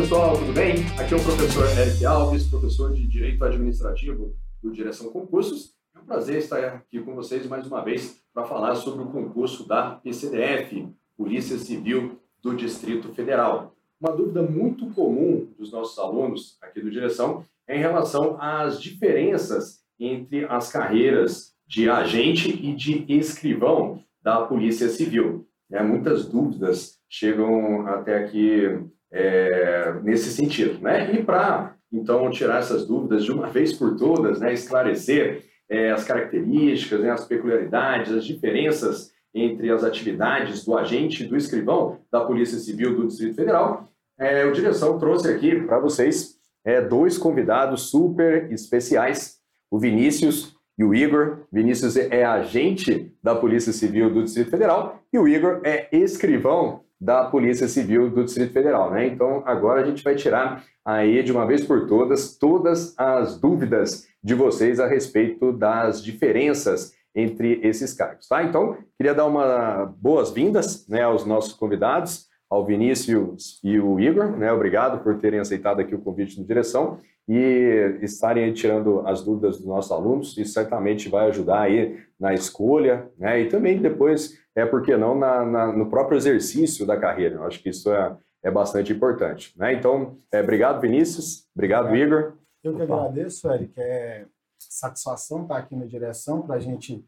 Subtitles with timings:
[0.00, 0.74] pessoal, tudo bem?
[1.00, 5.74] Aqui é o professor Eric Alves, professor de Direito Administrativo do Direção Concursos.
[5.94, 9.66] É um prazer estar aqui com vocês mais uma vez para falar sobre o concurso
[9.66, 10.86] da PCDF,
[11.16, 13.74] Polícia Civil do Distrito Federal.
[13.98, 19.80] Uma dúvida muito comum dos nossos alunos aqui do Direção é em relação às diferenças
[19.98, 25.48] entre as carreiras de agente e de escrivão da Polícia Civil.
[25.72, 28.78] É, muitas dúvidas chegam até aqui
[29.12, 30.80] é, nesse sentido.
[30.80, 31.14] Né?
[31.14, 36.04] E para, então, tirar essas dúvidas de uma vez por todas, né, esclarecer é, as
[36.04, 42.24] características, né, as peculiaridades, as diferenças entre as atividades do agente e do escrivão da
[42.24, 47.90] Polícia Civil do Distrito Federal, é, o Direção trouxe aqui para vocês é, dois convidados
[47.90, 49.36] super especiais,
[49.70, 51.40] o Vinícius e o Igor.
[51.52, 57.24] Vinícius é agente da Polícia Civil do Distrito Federal e o Igor é escrivão da
[57.24, 59.06] Polícia Civil do Distrito Federal, né?
[59.06, 64.06] Então agora a gente vai tirar aí de uma vez por todas todas as dúvidas
[64.22, 68.42] de vocês a respeito das diferenças entre esses cargos, tá?
[68.42, 74.52] Então queria dar uma boas-vindas, né, aos nossos convidados, ao Vinícius e o Igor, né?
[74.52, 79.66] Obrigado por terem aceitado aqui o convite da direção e estarem tirando as dúvidas dos
[79.66, 80.36] nossos alunos.
[80.38, 83.40] Isso certamente vai ajudar aí na escolha, né?
[83.40, 87.36] E também depois é, por que não, na, na, no próprio exercício da carreira.
[87.36, 89.52] Eu acho que isso é, é bastante importante.
[89.56, 89.74] Né?
[89.74, 91.46] Então, é, obrigado, Vinícius.
[91.54, 91.98] Obrigado, é.
[91.98, 92.32] Igor.
[92.64, 93.72] Eu que agradeço, Eric.
[93.76, 94.26] É
[94.58, 97.04] satisfação estar aqui na direção para a gente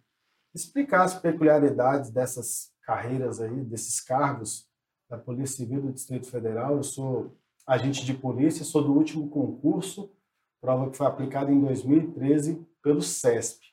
[0.55, 4.69] explicar as peculiaridades dessas carreiras aí, desses cargos
[5.09, 6.77] da Polícia Civil do Distrito Federal.
[6.77, 7.33] Eu sou
[7.67, 10.11] agente de polícia, sou do último concurso,
[10.61, 13.68] prova que foi aplicada em 2013 pelo CESP.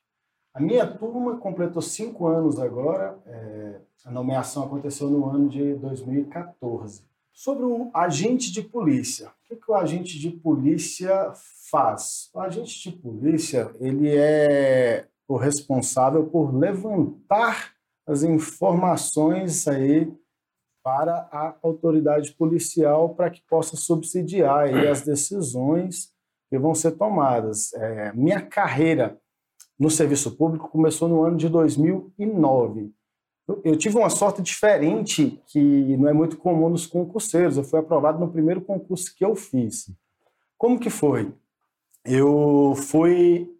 [0.56, 7.04] A minha turma completou cinco anos agora, é, a nomeação aconteceu no ano de 2014.
[7.34, 11.34] Sobre o agente de polícia, o que, o agente de polícia
[11.70, 12.30] faz?
[12.34, 17.74] O agente de polícia ele é o responsável por levantar
[18.08, 20.10] as informações aí
[20.82, 26.14] para a autoridade policial para que possa subsidiar aí as decisões
[26.50, 27.74] que vão ser tomadas.
[27.74, 29.20] É, minha carreira
[29.78, 32.92] no serviço público começou no ano de 2009.
[33.64, 37.58] Eu tive uma sorte diferente que não é muito comum nos concurseiros.
[37.58, 39.92] Eu fui aprovado no primeiro concurso que eu fiz.
[40.58, 41.32] Como que foi?
[42.04, 43.54] Eu fui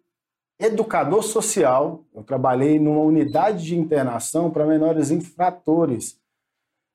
[0.58, 2.04] educador social.
[2.12, 6.18] Eu trabalhei numa unidade de internação para menores infratores.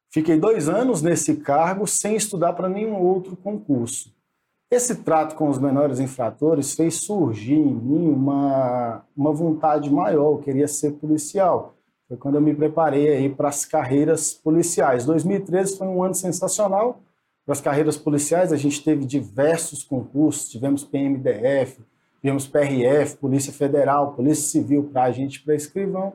[0.09, 4.13] Fiquei dois anos nesse cargo sem estudar para nenhum outro concurso.
[4.71, 10.37] Esse trato com os menores infratores fez surgir em mim uma, uma vontade maior, eu
[10.37, 11.75] queria ser policial.
[12.07, 15.05] Foi quando eu me preparei aí para as carreiras policiais.
[15.05, 17.01] 2013 foi um ano sensacional
[17.45, 21.81] para as carreiras policiais, a gente teve diversos concursos, tivemos PMDF,
[22.21, 26.13] tivemos PRF, Polícia Federal, Polícia Civil para agente para escrivão.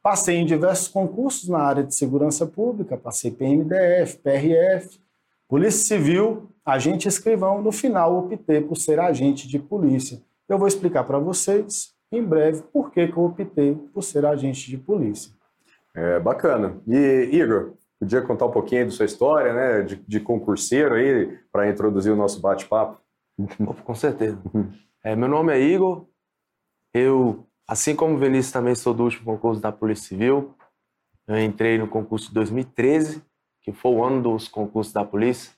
[0.00, 5.00] Passei em diversos concursos na área de segurança pública, passei PMDF, PRF,
[5.50, 10.22] Polícia Civil, agente escrivão, no final optei por ser agente de polícia.
[10.48, 14.70] Eu vou explicar para vocês em breve por que, que eu optei por ser agente
[14.70, 15.32] de polícia.
[15.92, 16.80] É bacana.
[16.86, 21.68] E Igor, podia contar um pouquinho da sua história, né, de, de concurseiro aí, para
[21.68, 23.00] introduzir o nosso bate-papo?
[23.84, 24.38] Com certeza.
[25.02, 26.04] É, meu nome é Igor.
[26.92, 30.54] Eu, assim como o Vinícius, também sou do último concurso da Polícia Civil.
[31.26, 33.22] Eu entrei no concurso de 2013
[33.72, 35.52] que foi o ano dos concursos da polícia.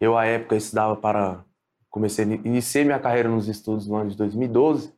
[0.00, 1.44] Eu, à época, estudava para.
[1.88, 4.94] Comecei, iniciei minha carreira nos estudos no ano de 2012.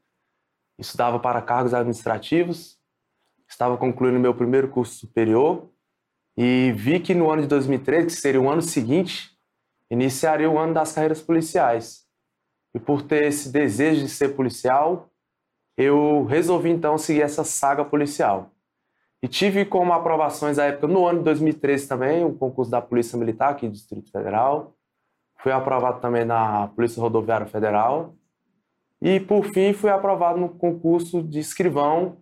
[0.79, 2.79] Estudava para cargos administrativos.
[3.49, 5.71] Estava concluindo meu primeiro curso superior.
[6.37, 9.37] E vi que no ano de 2013, que seria o ano seguinte,
[9.91, 12.07] iniciaria o ano das carreiras policiais.
[12.75, 15.11] E por ter esse desejo de ser policial,
[15.77, 18.51] eu resolvi então seguir essa saga policial.
[19.23, 23.17] E tive como aprovações à época, no ano de 2013 também, o concurso da Polícia
[23.17, 24.75] Militar aqui do Distrito Federal.
[25.39, 28.17] Fui aprovado também na Polícia Rodoviária Federal.
[29.01, 32.19] E, por fim, fui aprovado no concurso de escrivão,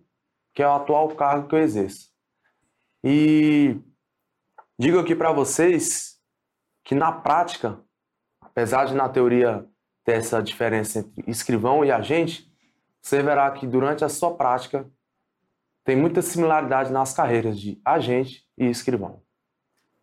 [0.53, 2.11] que é o atual cargo que eu exerço.
[3.03, 3.79] E
[4.77, 6.19] digo aqui para vocês
[6.83, 7.79] que, na prática,
[8.39, 9.65] apesar de na teoria
[10.03, 12.51] ter essa diferença entre escrivão e agente,
[13.01, 14.87] você verá que durante a sua prática
[15.83, 19.21] tem muita similaridade nas carreiras de agente e escrivão.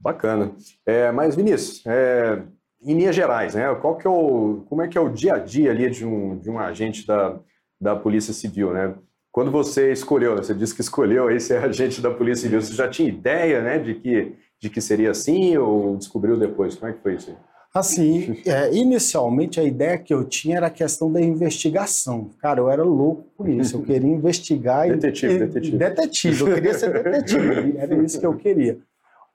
[0.01, 0.53] Bacana.
[0.87, 2.43] É, mas, Vinícius, é,
[2.83, 5.39] em linhas gerais, né, qual que é o, como é que é o dia a
[5.39, 7.39] dia ali de um, de um agente da,
[7.81, 8.95] da Polícia Civil, né?
[9.31, 12.89] Quando você escolheu, você disse que escolheu aí ser agente da Polícia Civil, você já
[12.89, 16.77] tinha ideia, né, de que, de que seria assim ou descobriu depois?
[16.77, 17.37] Como é que foi isso aí?
[17.75, 22.31] Assim, é, inicialmente a ideia que eu tinha era a questão da investigação.
[22.41, 23.77] Cara, eu era louco com isso.
[23.77, 25.77] Eu queria investigar detetive, e, detetive.
[25.77, 27.77] Detetive, eu queria ser detetive.
[27.77, 28.79] Era isso que eu queria.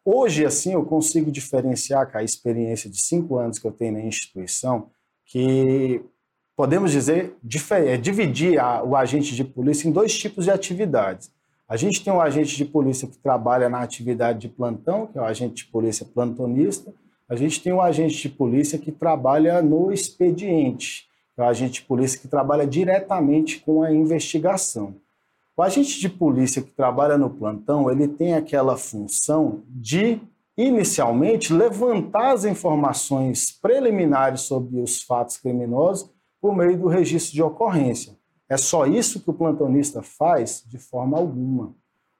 [0.03, 4.01] Hoje, assim, eu consigo diferenciar com a experiência de cinco anos que eu tenho na
[4.01, 4.88] instituição,
[5.25, 6.01] que
[6.57, 7.36] podemos dizer,
[7.71, 11.31] é, dividir a, o agente de polícia em dois tipos de atividades.
[11.68, 15.21] A gente tem um agente de polícia que trabalha na atividade de plantão, que é
[15.21, 16.94] o agente de polícia plantonista.
[17.30, 21.88] A gente tem um agente de polícia que trabalha no expediente, é o agente de
[21.88, 24.96] polícia que trabalha diretamente com a investigação.
[25.56, 30.20] O agente de polícia que trabalha no plantão, ele tem aquela função de,
[30.58, 36.10] inicialmente, levantar as informações preliminares sobre os fatos criminosos
[36.42, 38.18] por meio do registro de ocorrência.
[38.50, 40.64] É só isso que o plantonista faz?
[40.68, 41.74] De forma alguma.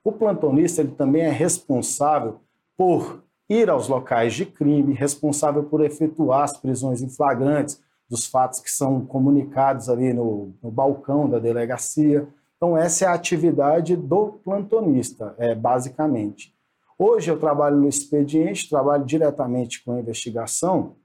[0.04, 2.40] O plantonista ele também é responsável
[2.78, 3.24] por
[3.54, 8.70] ir aos locais de crime, responsável por efetuar as prisões em flagrantes dos fatos que
[8.70, 12.28] são comunicados ali no, no balcão da delegacia,
[12.64, 16.56] então, essa é a atividade do plantonista, é, basicamente.
[16.98, 20.96] Hoje eu trabalho no expediente, trabalho diretamente com a investigação.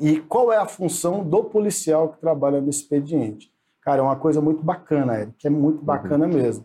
[0.00, 3.50] E qual é a função do policial que trabalha no expediente?
[3.80, 6.34] Cara, é uma coisa muito bacana, Eric, é muito bacana uhum.
[6.34, 6.64] mesmo.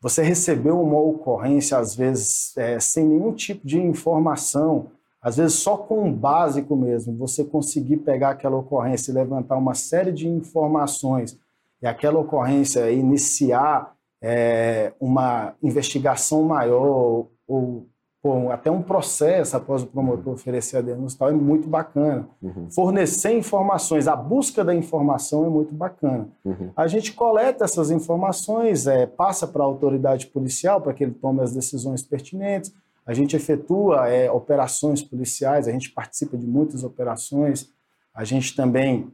[0.00, 5.76] Você recebeu uma ocorrência, às vezes, é, sem nenhum tipo de informação, às vezes só
[5.76, 11.38] com um básico mesmo, você conseguir pegar aquela ocorrência e levantar uma série de informações
[11.82, 17.86] e aquela ocorrência iniciar é, uma investigação maior ou,
[18.22, 22.28] ou, até um processo após o promotor oferecer a denúncia tal, é muito bacana.
[22.42, 22.70] Uhum.
[22.70, 26.28] Fornecer informações, a busca da informação é muito bacana.
[26.44, 26.70] Uhum.
[26.76, 31.40] A gente coleta essas informações, é, passa para a autoridade policial para que ele tome
[31.40, 32.74] as decisões pertinentes.
[33.06, 37.70] A gente efetua é, operações policiais, a gente participa de muitas operações.
[38.14, 39.10] A gente também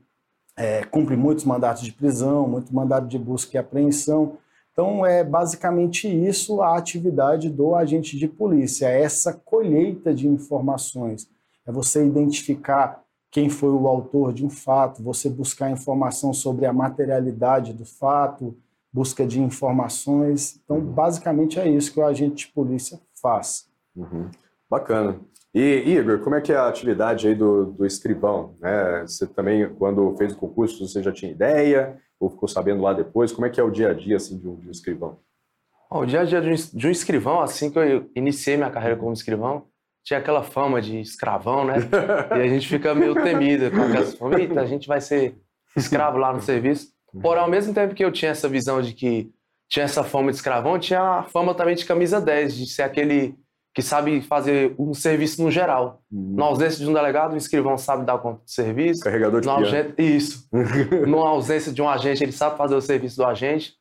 [0.56, 4.36] é, cumpre muitos mandatos de prisão, muito mandado de busca e apreensão.
[4.76, 11.30] Então, é basicamente isso a atividade do agente de polícia, é essa colheita de informações.
[11.66, 16.74] É você identificar quem foi o autor de um fato, você buscar informação sobre a
[16.74, 18.54] materialidade do fato,
[18.92, 20.60] busca de informações.
[20.62, 20.92] Então, uhum.
[20.92, 23.66] basicamente é isso que o agente de polícia faz.
[23.96, 24.30] Uhum.
[24.68, 25.18] Bacana.
[25.54, 28.54] E, Igor, como é que é a atividade aí do, do escrivão?
[28.60, 29.06] Né?
[29.06, 31.98] Você também, quando fez o concurso, você já tinha ideia?
[32.20, 33.32] Ou ficou sabendo lá depois?
[33.32, 35.18] Como é que é o dia a dia assim, de, um, de um escrivão?
[35.90, 38.96] o dia a dia de um, de um escrivão, assim que eu iniciei minha carreira
[38.96, 39.66] como escrivão,
[40.04, 41.74] tinha aquela fama de escravão, né?
[42.30, 45.36] e a gente fica meio temido com aquelas fama, Eita, a gente vai ser
[45.76, 46.88] escravo lá no serviço.
[47.20, 49.30] Porém, ao mesmo tempo que eu tinha essa visão de que
[49.68, 53.34] tinha essa fama de escravão, tinha a fama também de camisa 10, de ser aquele
[53.76, 56.00] que sabe fazer um serviço no geral.
[56.10, 56.34] Uhum.
[56.34, 59.02] Na ausência de um delegado, o escrivão sabe dar conta do serviço.
[59.02, 60.48] Carregador de agente, Isso.
[61.06, 63.74] Na ausência de um agente, ele sabe fazer o serviço do agente.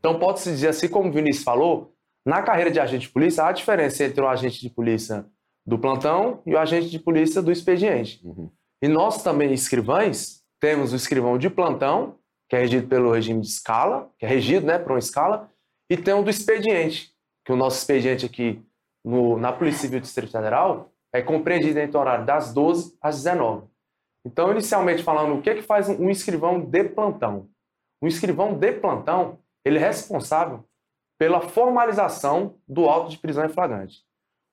[0.00, 1.94] Então, pode-se dizer, assim como o Vinícius falou,
[2.26, 5.24] na carreira de agente de polícia, há diferença entre o agente de polícia
[5.66, 8.20] do plantão e o agente de polícia do expediente.
[8.22, 8.50] Uhum.
[8.82, 12.16] E nós também, escrivães, temos o escrivão de plantão,
[12.50, 15.48] que é regido pelo regime de escala, que é regido né, por uma escala,
[15.88, 17.14] e tem o do expediente,
[17.46, 18.62] que o nosso expediente aqui
[19.08, 23.16] no, na Polícia Civil do Distrito Federal é compreendido entre o horário das 12 às
[23.16, 23.66] 19.
[24.22, 27.48] Então, inicialmente falando, o que, é que faz um escrivão de plantão?
[28.02, 30.62] Um escrivão de plantão, ele é responsável
[31.18, 34.04] pela formalização do auto de prisão em flagrante.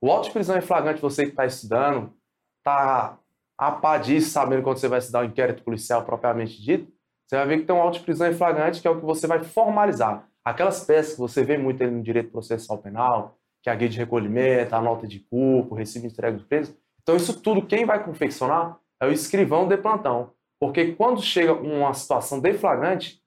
[0.02, 2.14] O auto de prisão em flagrante, você que está estudando,
[2.60, 3.20] está
[3.58, 6.90] a par disso, sabendo quando você vai estudar o inquérito policial propriamente dito,
[7.28, 9.06] você vai ver que tem um auto de prisão em flagrante, que é o que
[9.06, 10.30] você vai formalizar.
[10.46, 13.98] Aquelas peças que você vê muito no direito processual penal, que é a guia de
[13.98, 16.78] recolhimento, a nota de culpa, o recibo de entrega de preso.
[17.02, 20.34] Então, isso tudo, quem vai confeccionar é o escrivão de plantão.
[20.60, 23.20] Porque quando chega uma situação deflagrante,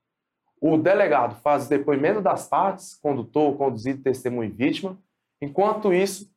[0.60, 4.96] o delegado faz o depoimento das partes, condutor, conduzido, testemunho e vítima.
[5.42, 6.32] Enquanto isso,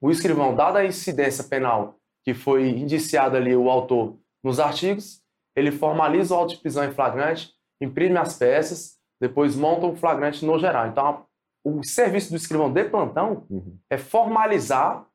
[0.00, 5.20] o escrivão, dada a incidência penal que foi indiciado ali o autor nos artigos,
[5.56, 10.44] ele formaliza o auto de prisão em flagrante, imprime as peças, depois monta o flagrante
[10.44, 10.86] no geral.
[10.86, 11.26] Então,
[11.64, 13.76] o serviço do escrivão de plantão uhum.
[13.88, 15.06] é formalizar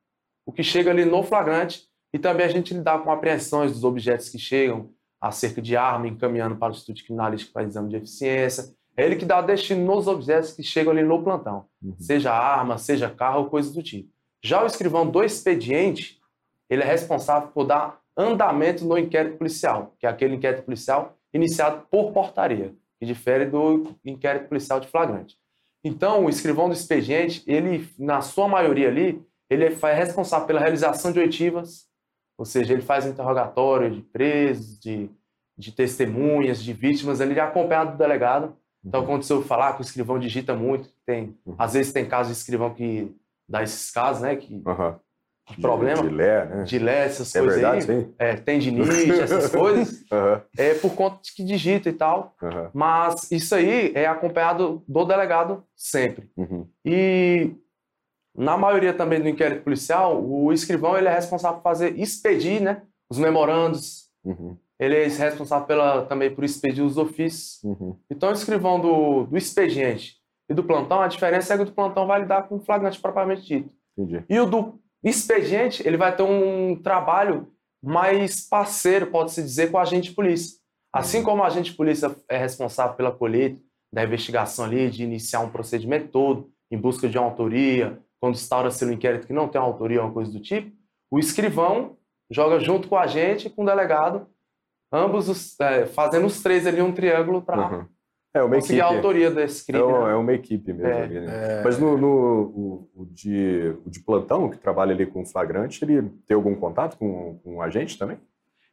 [0.46, 4.30] o que chega ali no flagrante e também a gente lidar com apreensões dos objetos
[4.30, 8.74] que chegam acerca de arma, encaminhando para o Instituto Criminalístico para exame de eficiência.
[8.96, 11.96] É ele que dá destino nos objetos que chegam ali no plantão, uhum.
[12.00, 14.10] seja arma, seja carro, coisas do tipo.
[14.44, 16.22] Já o escrivão do expediente,
[16.70, 21.86] ele é responsável por dar andamento no inquérito policial, que é aquele inquérito policial iniciado
[21.92, 25.38] por portaria, que difere do inquérito policial de flagrante.
[25.86, 31.12] Então, o escrivão do expediente, ele, na sua maioria ali, ele é responsável pela realização
[31.12, 31.86] de oitivas,
[32.38, 35.10] Ou seja, ele faz interrogatório de presos, de,
[35.58, 38.58] de testemunhas, de vítimas, ele é acompanhado do delegado.
[38.84, 39.06] Então, Uhum.
[39.08, 41.56] aconteceu falar que o escrivão digita muito, tem, Uhum.
[41.58, 43.16] às vezes tem casos de escrivão que
[43.48, 45.00] dá esses casos, né, que Aham.
[45.50, 46.64] De problema, De, lé, né?
[46.64, 48.14] de lé, essas é coisas verdade, aí, sim?
[48.18, 52.34] é, tendinite, essas coisas, Aham, é por conta de que digita e tal.
[52.42, 52.72] aham.
[52.74, 56.30] Mas isso aí é acompanhado do delegado sempre.
[56.36, 56.68] Uhum.
[56.84, 57.52] E
[58.36, 62.82] na maioria também do inquérito policial, o escrivão ele é responsável por fazer expedir, né,
[63.10, 64.10] os memorandos.
[64.24, 64.58] Uhum.
[64.80, 67.64] Ele é responsável pela, também por expedir os ofícios.
[67.64, 67.96] Uhum.
[68.10, 70.16] Então, o escrivão do, do expediente
[70.50, 73.00] e do plantão, a diferença é que o do plantão vai lidar com o flagrante
[73.00, 73.70] propriamente dito.
[73.98, 74.26] Entendi.
[74.28, 77.48] E o do expediente, ele vai ter um trabalho
[77.82, 80.58] mais parceiro, pode-se dizer, com o agente de polícia.
[80.92, 83.62] Assim como o agente de polícia é responsável pela colheita
[83.94, 88.84] da investigação ali, de iniciar um procedimento todo em busca de uma autoria, quando instaura-se
[88.84, 90.76] um inquérito que não tem uma autoria ou uma coisa do tipo,
[91.12, 91.98] o escrivão
[92.30, 94.28] joga junto com a gente, com o delegado,
[94.92, 97.86] ambos os, é, fazendo os três ali um triângulo para Uhum.
[98.36, 98.94] É uma conseguir equipe.
[98.94, 99.84] a autoria desse É, crime.
[99.84, 100.12] uma- né?
[100.12, 101.02] é uma equipe mesmo É.
[101.04, 101.62] ali, né?
[101.64, 102.08] Mas no, no-
[102.42, 106.98] o, o de, o de plantão, que trabalha ali com flagrante, ele tem algum contato
[106.98, 108.18] com, com o agente também?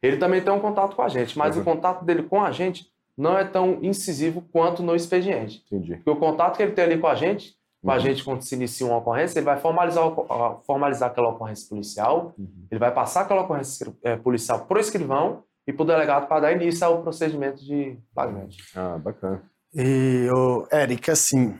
[0.01, 1.61] Ele também tem um contato com a gente, mas Uhum.
[1.61, 5.63] o contato dele com a gente não é tão incisivo quanto no expediente.
[5.71, 5.95] Entendi.
[5.95, 7.99] Porque o contato que ele tem ali com a gente, com a Uhum.
[8.01, 12.65] gente quando se inicia uma ocorrência, ele vai formalizar, a- formalizar aquela ocorrência policial, Uhum.
[12.69, 16.41] ele vai passar aquela ocorrência eh, policial para o escrivão e para o delegado para
[16.41, 18.57] dar início ao procedimento de flagrante.
[18.75, 19.41] Ah, bacana.
[19.73, 21.55] E, ô, Eric, assim,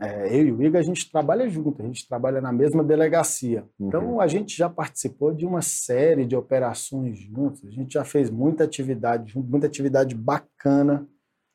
[0.00, 3.64] é, eu e o Igor, a gente trabalha junto, a gente trabalha na mesma delegacia.
[3.78, 3.88] Uhum.
[3.88, 8.30] Então, a gente já participou de uma série de operações juntos, a gente já fez
[8.30, 11.06] muita atividade junto, muita atividade bacana.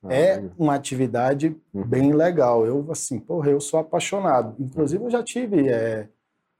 [0.05, 0.51] Ah, é legal.
[0.59, 1.83] uma atividade Uhum.
[1.87, 2.65] bem legal.
[2.65, 4.53] Eu, assim, porra, eu sou apaixonado.
[4.59, 6.09] Inclusive, eu já tive é,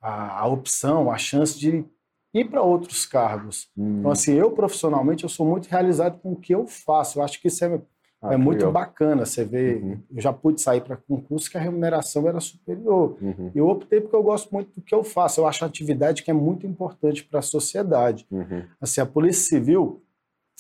[0.01, 1.85] a, a opção, a chance de
[2.33, 3.69] ir para outros cargos.
[3.77, 7.19] Então, assim, eu profissionalmente, eu sou muito realizado com o que eu faço.
[7.19, 7.81] Eu acho que isso é,
[8.23, 8.71] ah, é muito legal.
[8.71, 9.25] bacana.
[9.25, 9.99] Você vê, Uhum.
[10.15, 13.17] eu já pude sair para concurso que a remuneração era superior.
[13.21, 15.41] Uhum, Eu optei porque eu gosto muito do que eu faço.
[15.41, 18.25] Eu acho a atividade que é muito importante para a sociedade.
[18.31, 20.01] uhum, Assim, a Polícia Civil,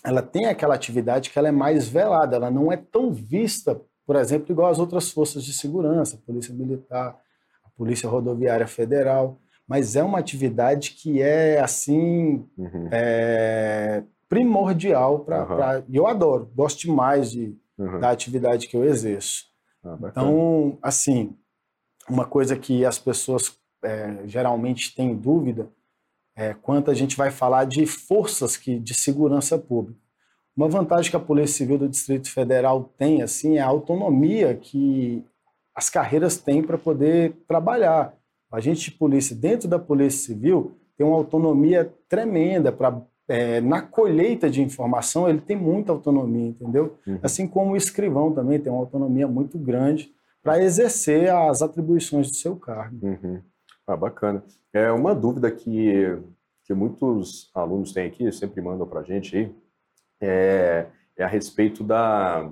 [0.03, 4.15] ela tem aquela atividade que ela é mais velada, ela não é tão vista, por
[4.17, 7.17] exemplo, igual as outras forças de segurança, a Polícia Militar,
[7.63, 14.03] a Polícia Rodoviária Federal, mas é uma atividade que é, assim, uhum, é,
[14.33, 15.43] primordial para...
[15.43, 15.83] Aham.
[15.87, 17.99] E eu adoro, gosto demais de, uhum.
[17.99, 19.45] da atividade que eu exerço.
[19.83, 19.97] Ah.
[20.03, 21.37] Então, assim,
[22.09, 25.69] uma coisa que as pessoas é, geralmente têm dúvida
[26.35, 29.99] é quanto a gente vai falar de forças que, de segurança pública.
[30.55, 35.23] Uma vantagem que a Polícia Civil do Distrito Federal tem assim é a autonomia que
[35.75, 38.15] as carreiras têm para poder trabalhar.
[38.51, 43.81] O agente de polícia dentro da Polícia Civil tem uma autonomia tremenda para é, na
[43.81, 46.97] colheita de informação ele tem muita autonomia, entendeu?
[47.07, 47.19] Uhum.
[47.23, 52.35] Assim como o escrivão também tem uma autonomia muito grande para exercer as atribuições do
[52.35, 53.05] seu cargo.
[53.05, 53.41] Uhum.
[53.87, 54.43] Ah, bacana.
[54.73, 56.17] É uma dúvida que,
[56.65, 59.55] que muitos alunos têm aqui, sempre mandam para a gente aí,
[60.21, 60.87] é,
[61.17, 62.49] é a respeito da,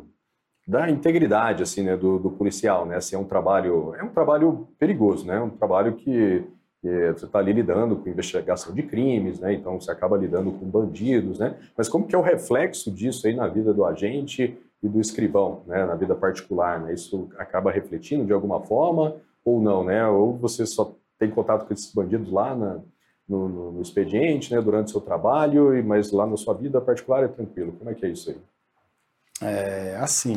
[0.67, 2.85] da integridade assim, né, do, do policial.
[2.85, 2.95] Né?
[2.95, 5.35] Assim, é um trabalho é um trabalho perigoso, né?
[5.35, 6.45] É um trabalho que,
[6.83, 9.53] você está ali lidando com investigação de crimes, né?
[9.53, 11.39] então você acaba lidando com bandidos.
[11.39, 11.55] Né?
[11.77, 15.61] Mas como que é o reflexo disso aí na vida do agente e do escrivão,
[15.67, 15.85] né?
[15.85, 16.79] na vida particular?
[16.79, 16.93] Né?
[16.93, 19.83] Isso acaba refletindo de alguma forma ou não?
[19.83, 20.05] Né?
[20.07, 22.79] Ou você só tem contato com esses bandidos lá na,
[23.29, 27.23] no, no, no, expediente, né, durante o seu trabalho, mas lá na sua vida particular
[27.23, 27.73] é tranquilo.
[27.73, 28.37] Como é que é isso aí?
[29.43, 30.35] É assim,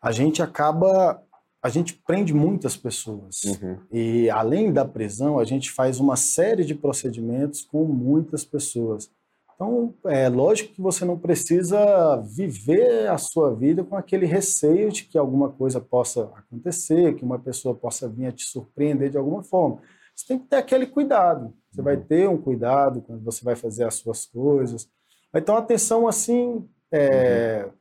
[0.00, 1.22] a gente acaba,
[1.68, 3.78] a gente prende muitas pessoas Uhum.
[3.92, 9.10] e além da prisão a gente faz uma série de procedimentos com muitas pessoas.
[9.54, 15.04] Então é lógico que você não precisa viver a sua vida com aquele receio de
[15.04, 19.42] que alguma coisa possa acontecer, que uma pessoa possa vir a te surpreender de alguma
[19.42, 19.80] forma.
[20.14, 21.52] Você tem que ter aquele cuidado.
[21.70, 24.88] Você vai ter um cuidado quando você vai fazer as suas coisas.
[25.34, 27.72] Então, atenção assim, é, uhum.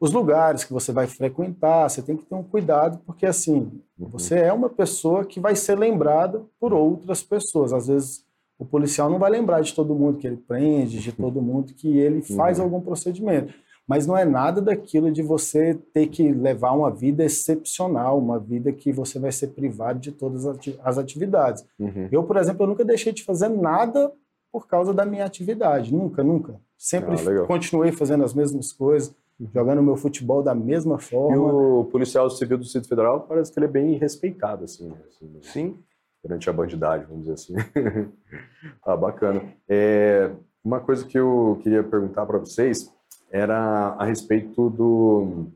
[0.00, 4.08] Os lugares que você vai frequentar, você tem que ter um cuidado, porque assim, uhum.
[4.08, 7.72] você é uma pessoa que vai ser lembrada por outras pessoas.
[7.72, 8.24] Às vezes,
[8.58, 11.98] o policial não vai lembrar de todo mundo que ele prende, de todo mundo que
[11.98, 12.64] ele faz uhum.
[12.64, 13.54] algum procedimento.
[13.86, 18.72] Mas não é nada daquilo de você ter que levar uma vida excepcional, uma vida
[18.72, 20.46] que você vai ser privado de todas
[20.82, 21.66] as atividades.
[21.78, 22.08] Uhum.
[22.10, 24.10] Eu, por exemplo, eu nunca deixei de fazer nada
[24.50, 25.92] por causa da minha atividade.
[25.92, 26.58] Nunca, nunca.
[26.78, 29.14] Sempre ah, continuei fazendo as mesmas coisas, uhum.
[29.52, 31.36] Jogando meu futebol da mesma forma.
[31.36, 34.92] E o policial civil do Distrito Federal parece que ele é bem respeitado, assim.
[35.08, 35.78] assim Sim.
[36.22, 37.54] perante a bandidagem, vamos dizer assim.
[38.84, 39.42] ah, bacana.
[39.68, 40.30] É,
[40.64, 42.92] uma coisa que eu queria perguntar para vocês
[43.30, 45.48] era a respeito do,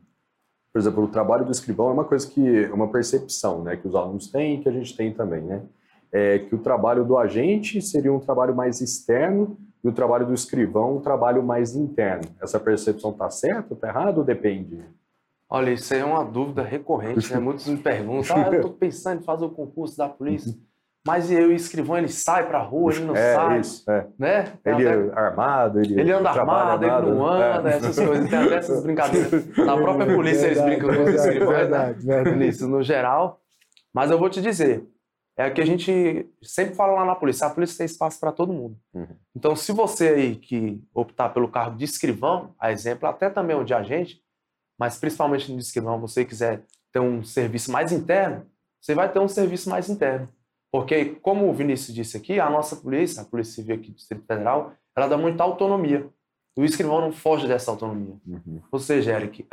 [0.73, 3.89] por exemplo, o trabalho do escrivão é uma coisa que é uma percepção, né, que
[3.89, 5.63] os alunos têm e que a gente tem também, né?
[6.11, 10.35] É que o trabalho do agente seria um trabalho mais externo e o trabalho do
[10.35, 12.25] escrivão um trabalho mais interno.
[12.41, 14.83] Essa percepção está certa, está errada ou depende?
[15.51, 17.39] Olha, isso aí é uma dúvida recorrente, né?
[17.39, 20.55] Muitos me perguntam, ah, eu estou pensando em fazer o concurso da polícia,
[21.07, 24.07] mas eu, o escrivão, ele sai para a rua, ele não é, sai, isso, é.
[24.19, 24.53] né?
[24.63, 27.77] Ele Até- é armado, ele, ele anda trabalha armado, ele não anda, é.
[27.77, 29.57] essas coisas, tem até essas brincadeiras.
[29.57, 31.95] Na própria polícia eles Verdade, brincam com os verdade, escrivãos, né?
[32.05, 32.37] verdade.
[32.37, 33.41] nisso, no geral.
[33.95, 34.85] Mas eu vou te dizer,
[35.41, 38.53] é que a gente sempre fala lá na polícia, a polícia tem espaço para todo
[38.53, 38.77] mundo.
[38.93, 39.07] Uhum.
[39.37, 43.65] Então, se você aí que optar pelo cargo de escrivão, a exemplo, até também o
[43.65, 44.21] de agente,
[44.79, 48.47] mas principalmente no de escrivão, você quiser ter um serviço mais interno,
[48.81, 50.29] você vai ter um serviço mais interno.
[50.73, 54.27] Porque, como o Vinícius disse aqui, a nossa polícia, a Polícia Civil aqui do Distrito
[54.27, 56.09] Federal, ela dá muita autonomia.
[56.59, 58.17] O escrivão não foge dessa autonomia.
[58.27, 58.61] Uhum.
[58.71, 59.47] Ou seja, Eric,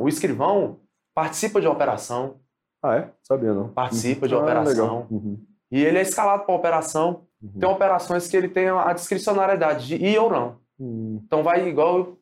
[0.00, 0.80] o escrivão
[1.14, 2.40] participa de operação,
[2.82, 3.10] Ah, é?
[3.22, 3.68] Sabia não.
[3.68, 5.06] Participa de Ah, operação.
[5.10, 5.38] Uhum.
[5.70, 7.26] e ele é escalado para operação.
[7.40, 7.58] Uhum.
[7.60, 10.56] Tem operações que ele tem a discricionariedade de ir ou não.
[10.78, 11.20] Uhum.
[11.24, 12.16] Então vai igual,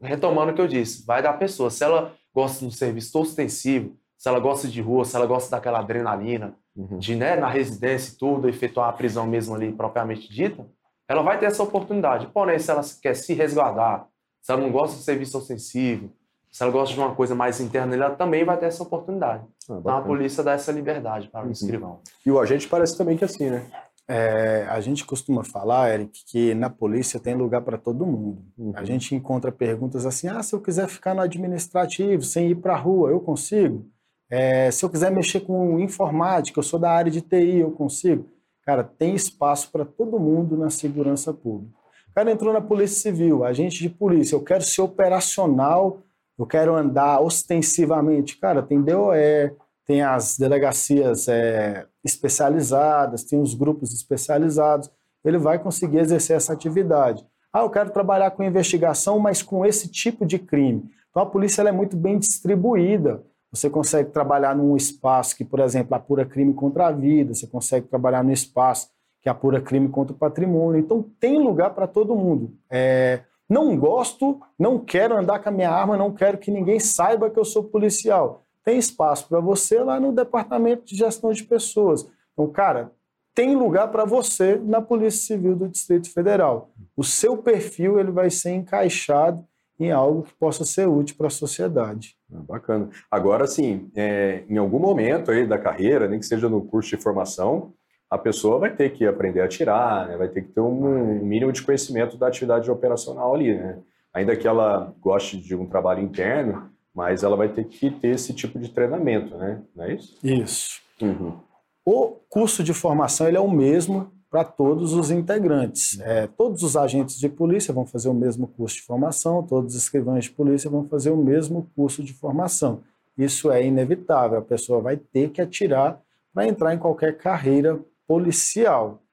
[0.00, 1.70] retomando o que eu disse, vai da pessoa.
[1.70, 5.50] Se ela gosta de um serviço ostensivo, se ela gosta de rua, se ela gosta
[5.50, 6.98] daquela adrenalina, Uhum.
[6.98, 10.64] de né, na residência e tudo, efetuar a prisão mesmo ali propriamente dita,
[11.08, 12.28] ela vai ter essa oportunidade.
[12.28, 14.06] Porém, se ela quer se resguardar,
[14.40, 16.12] se ela não gosta de serviço ostensivo,
[16.50, 19.44] se ela gosta de uma coisa mais interna, ela também vai ter essa oportunidade.
[19.68, 21.50] Ah, Então a polícia dá essa liberdade para o Uhum.
[21.52, 22.00] escrivão.
[22.26, 23.64] E o agente parece também que é assim, né?
[24.08, 28.42] É, a gente costuma falar, Eric, que na polícia tem lugar para todo mundo.
[28.58, 28.72] Uhum.
[28.74, 32.74] A gente encontra perguntas assim: ah, se eu quiser ficar no administrativo, sem ir para
[32.74, 33.86] a rua, eu consigo?
[34.28, 38.26] É, se eu quiser mexer com informática, eu sou da área de TI, eu consigo?
[38.64, 41.72] Cara, tem espaço para todo mundo na segurança pública.
[42.10, 45.98] O cara entrou na Polícia Civil, agente de polícia, eu quero ser operacional,
[46.40, 48.38] eu quero andar ostensivamente.
[48.38, 49.52] Cara, tem DOE,
[49.86, 54.90] tem as delegacias é, especializadas, tem os grupos especializados.
[55.22, 57.22] Ele vai conseguir exercer essa atividade.
[57.52, 60.90] Ah, eu quero trabalhar com investigação, mas com esse tipo de crime.
[61.10, 63.22] Então a polícia é muito bem distribuída.
[63.52, 67.86] Você consegue trabalhar num espaço que, por exemplo, apura crime contra a vida, você consegue
[67.86, 68.88] trabalhar num espaço
[69.20, 70.80] que apura crime contra o patrimônio.
[70.80, 72.54] Então tem lugar para todo mundo.
[72.70, 77.28] É, não gosto, não quero andar com a minha arma, não quero que ninguém saiba
[77.28, 78.44] que eu sou policial.
[78.64, 82.08] Tem espaço para você lá no Departamento de Gestão de Pessoas.
[82.32, 82.92] Então, cara,
[83.34, 86.70] tem lugar para você na Polícia Civil do Distrito Federal.
[86.96, 89.44] O seu perfil ele vai ser encaixado
[89.80, 92.16] em algo que possa ser útil para a sociedade.
[92.32, 92.90] Ah, bacana.
[93.10, 97.02] Agora, sim, é, em algum momento aí da carreira, nem que seja no curso de
[97.02, 97.72] formação,
[98.10, 100.16] a pessoa vai ter que aprender a atirar, né?
[100.16, 103.78] vai ter que ter um mínimo de conhecimento da atividade operacional ali, né?
[104.12, 108.34] Ainda que ela goste de um trabalho interno, mas ela vai ter que ter esse
[108.34, 109.62] tipo de treinamento, né?
[109.76, 110.18] Não é isso?
[110.24, 110.80] Isso.
[111.00, 111.38] Uhum.
[111.84, 116.00] O curso de formação ele é o mesmo para todos os integrantes.
[116.00, 119.82] É, todos os agentes de polícia vão fazer o mesmo curso de formação, todos os
[119.82, 122.80] escrivães de polícia vão fazer o mesmo curso de formação.
[123.16, 126.00] Isso é inevitável, a pessoa vai ter que atirar
[126.32, 127.78] para entrar em qualquer carreira
[128.10, 129.04] policial.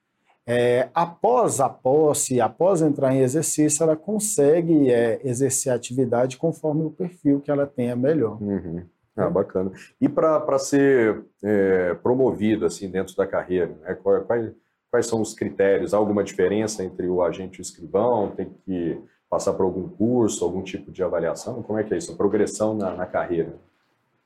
[0.48, 6.84] É, após a posse, após entrar em exercício, ela consegue é, exercer a atividade conforme
[6.84, 8.42] o perfil que ela tenha melhor.
[8.42, 8.82] Uhum.
[9.16, 9.72] Ah, bacana.
[10.02, 13.96] E para ser é, promovido assim dentro da carreira, né?
[14.26, 14.52] Quais,
[14.90, 15.94] quais são os critérios?
[15.94, 18.32] Há alguma diferença entre o agente e o escrivão?
[18.32, 21.62] Tem que passar por algum curso, algum tipo de avaliação?
[21.62, 22.14] Como é que é isso?
[22.14, 23.54] A progressão na, na carreira?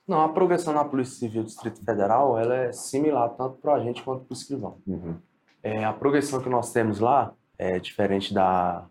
[0.07, 3.75] Não, a progressão na Polícia Civil do Distrito Federal ela é similar tanto para o
[3.75, 4.77] agente quanto para o escrivão.
[4.85, 5.15] Uhum.
[5.63, 8.85] É, a progressão que nós temos lá é diferente da,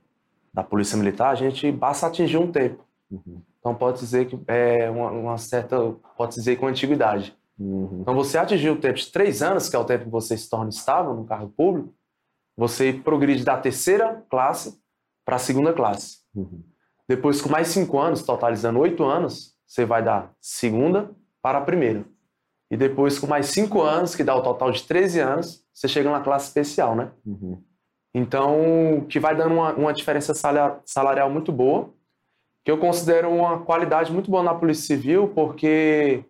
[0.55, 2.85] da Polícia Militar, a gente basta atingir um tempo.
[3.11, 3.43] Uhum.
[3.59, 5.77] Então pode dizer que é uma, uma certa,
[6.17, 7.37] pode dizer com antiguidade.
[7.59, 7.99] Uhum.
[8.01, 10.49] Então você atingir o tempo de três anos, que é o tempo que você se
[10.49, 11.93] torna estável no cargo público,
[12.57, 14.81] você progride da terceira classe
[15.25, 16.19] para a segunda classe.
[16.35, 16.63] Uhum.
[17.09, 22.05] Depois, com mais cinco anos, totalizando oito anos, você vai da segunda para a primeira.
[22.73, 26.11] E depois, com mais cinco anos, que dá o total de 13 anos, você chega
[26.11, 27.13] na classe especial, né?
[27.25, 27.63] Uhum.
[28.15, 31.93] Então, que vai dando uma, uma diferença salar- salarial muito boa,
[32.65, 36.25] que eu considero uma qualidade muito boa na Polícia Civil, porque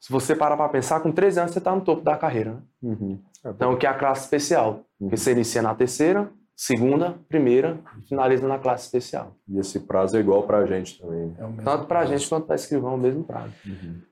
[0.00, 2.60] se você parar para pensar, com 13 anos você está no topo da carreira, né?
[2.82, 3.18] Uhum.
[3.44, 5.08] É, Então, que é a classe especial, Uhum.
[5.08, 6.30] que você inicia na terceira,
[6.62, 9.34] segunda, primeira e finaliza na classe especial.
[9.48, 11.26] E esse prazo é igual para a gente também.
[11.26, 11.34] né?
[11.40, 13.52] É o mesmo Tanto para a gente quanto para escrivão, o mesmo prazo.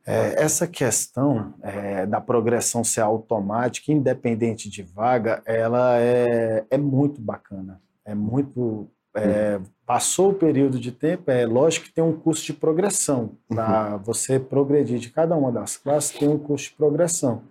[0.04, 7.20] É, essa questão é, da progressão ser automática, independente de vaga, ela é, é muito
[7.20, 7.80] bacana.
[8.04, 8.88] É muito.
[9.14, 13.36] é, passou o período de tempo, é lógico que tem um custo de progressão.
[13.48, 17.42] Para você progredir de cada uma das classes, tem um custo de progressão.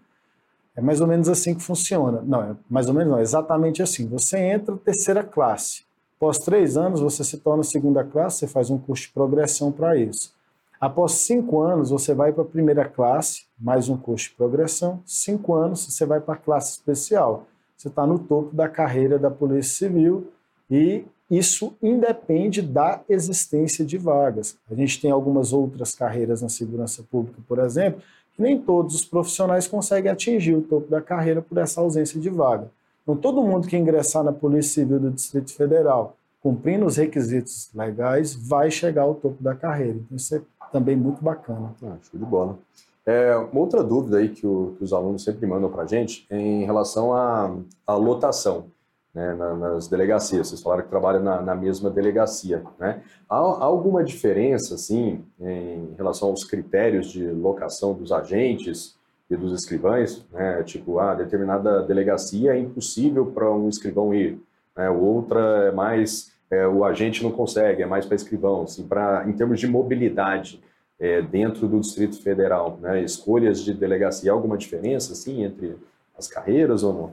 [0.80, 2.24] É mais ou menos assim que funciona.
[2.26, 4.08] Não, é mais ou menos não, é exatamente assim.
[4.08, 5.84] Você entra terceira classe.
[6.16, 9.98] Após três anos, você se torna segunda classe, você faz um curso de progressão para
[9.98, 10.34] isso.
[10.80, 15.02] Após cinco anos, você vai para a primeira classe, mais um curso de progressão.
[15.06, 17.46] Cinco anos, você vai para a classe especial.
[17.76, 20.32] Você está no topo da carreira da Polícia Civil
[20.72, 24.58] e isso independe da existência de vagas.
[24.72, 28.02] A gente tem algumas outras carreiras na segurança pública, por exemplo,
[28.42, 32.72] nem todos os profissionais conseguem atingir o topo da carreira por essa ausência de vaga.
[33.04, 38.34] Então, todo mundo que ingressar na Polícia Civil do Distrito Federal, cumprindo os requisitos legais,
[38.34, 39.98] vai chegar ao topo da carreira.
[39.98, 41.74] Então, isso é também muito bacana.
[41.84, 42.58] Ah, show de bola.
[43.06, 46.28] É, uma outra dúvida aí que, o- que os alunos sempre mandam para a gente
[46.30, 47.52] é em relação à,
[47.88, 48.66] à lotação
[49.14, 50.48] né, na- nas delegacias.
[50.48, 52.64] Vocês falaram que trabalham na, na mesma delegacia.
[52.80, 53.02] Né?
[53.30, 58.98] Há, há alguma diferença, assim, em relação aos critérios de locação dos agentes
[59.30, 60.26] e dos escrivães?
[60.32, 60.64] Né?
[60.64, 64.40] Tipo, a determinada delegacia é impossível para um escrivão ir,
[64.76, 64.90] né?
[64.90, 66.32] outra é mais...
[66.52, 68.64] é, o agente não consegue, é mais para escrivão.
[68.64, 70.62] Assim, pra, em termos de mobilidade,
[71.00, 73.02] é, dentro do Distrito Federal, né?
[73.02, 75.78] Escolhas de delegacia, alguma diferença assim entre
[76.18, 77.12] as carreiras ou não?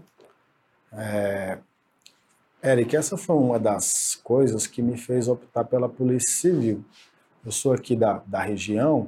[2.67, 6.85] Eric, essa foi uma das coisas que me fez optar pela Polícia Civil.
[7.45, 9.07] Eu sou aqui da, da região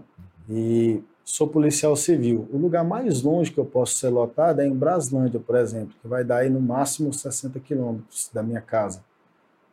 [0.48, 2.48] e sou policial civil.
[2.52, 6.06] O lugar mais longe que eu posso ser lotado é em Braslândia, por exemplo, que
[6.06, 9.02] vai dar aí no máximo 60 quilômetros da minha casa.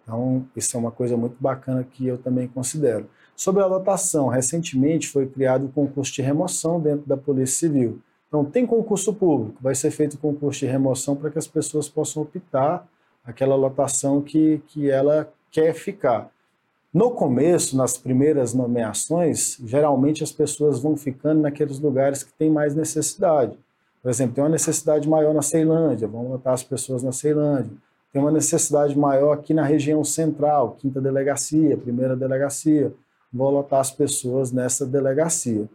[0.01, 3.07] Então, isso é uma coisa muito bacana que eu também considero.
[3.35, 7.99] Sobre a lotação, recentemente foi criado o concurso de remoção dentro da Polícia Civil.
[8.27, 12.23] Então, tem concurso público, vai ser feito concurso de remoção para que as pessoas possam
[12.23, 12.87] optar
[13.25, 16.29] aquela lotação que, que ela quer ficar.
[16.93, 22.73] No começo, nas primeiras nomeações, geralmente as pessoas vão ficando naqueles lugares que tem mais
[22.73, 23.57] necessidade.
[24.01, 27.71] Por exemplo, tem uma necessidade maior na Ceilândia, vão lotar as pessoas na Ceilândia.
[28.13, 32.93] Tem uma necessidade maior aqui na região central, quinta delegacia, primeira delegacia,
[33.33, 35.67] vão lotar as pessoas nessa delegacia.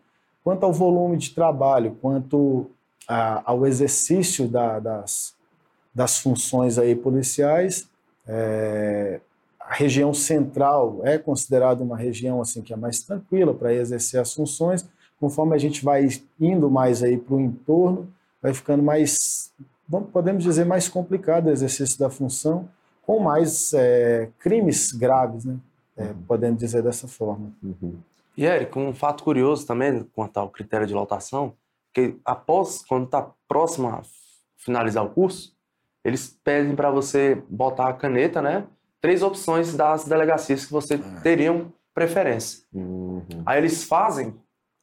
[0.43, 2.71] Quanto ao volume de trabalho, quanto
[3.07, 5.35] a, ao exercício da, das,
[5.95, 7.89] das funções aí policiais,
[8.27, 9.21] é,
[9.61, 14.35] a região central é considerada uma região assim que é mais tranquila para exercer as
[14.35, 14.89] funções.
[15.19, 16.09] Conforme a gente vai
[16.41, 18.09] indo mais aí para o entorno,
[18.43, 19.53] vai ficando mais,
[19.87, 22.69] bom, podemos dizer, mais complicado o exercício da função,
[23.03, 25.57] com mais é, crimes graves, né?
[25.97, 27.53] É, podemos dizer dessa forma.
[28.37, 31.53] E, Eric, um fato curioso também quanto ao critério de lotação,
[31.93, 34.03] que após, quando está próximo a
[34.57, 35.55] finalizar o curso,
[36.05, 38.65] eles pedem para você botar a caneta, né?
[39.01, 42.65] Três opções das delegacias que você teriam preferência.
[42.73, 43.23] Uhum.
[43.47, 44.35] Aí eles fazem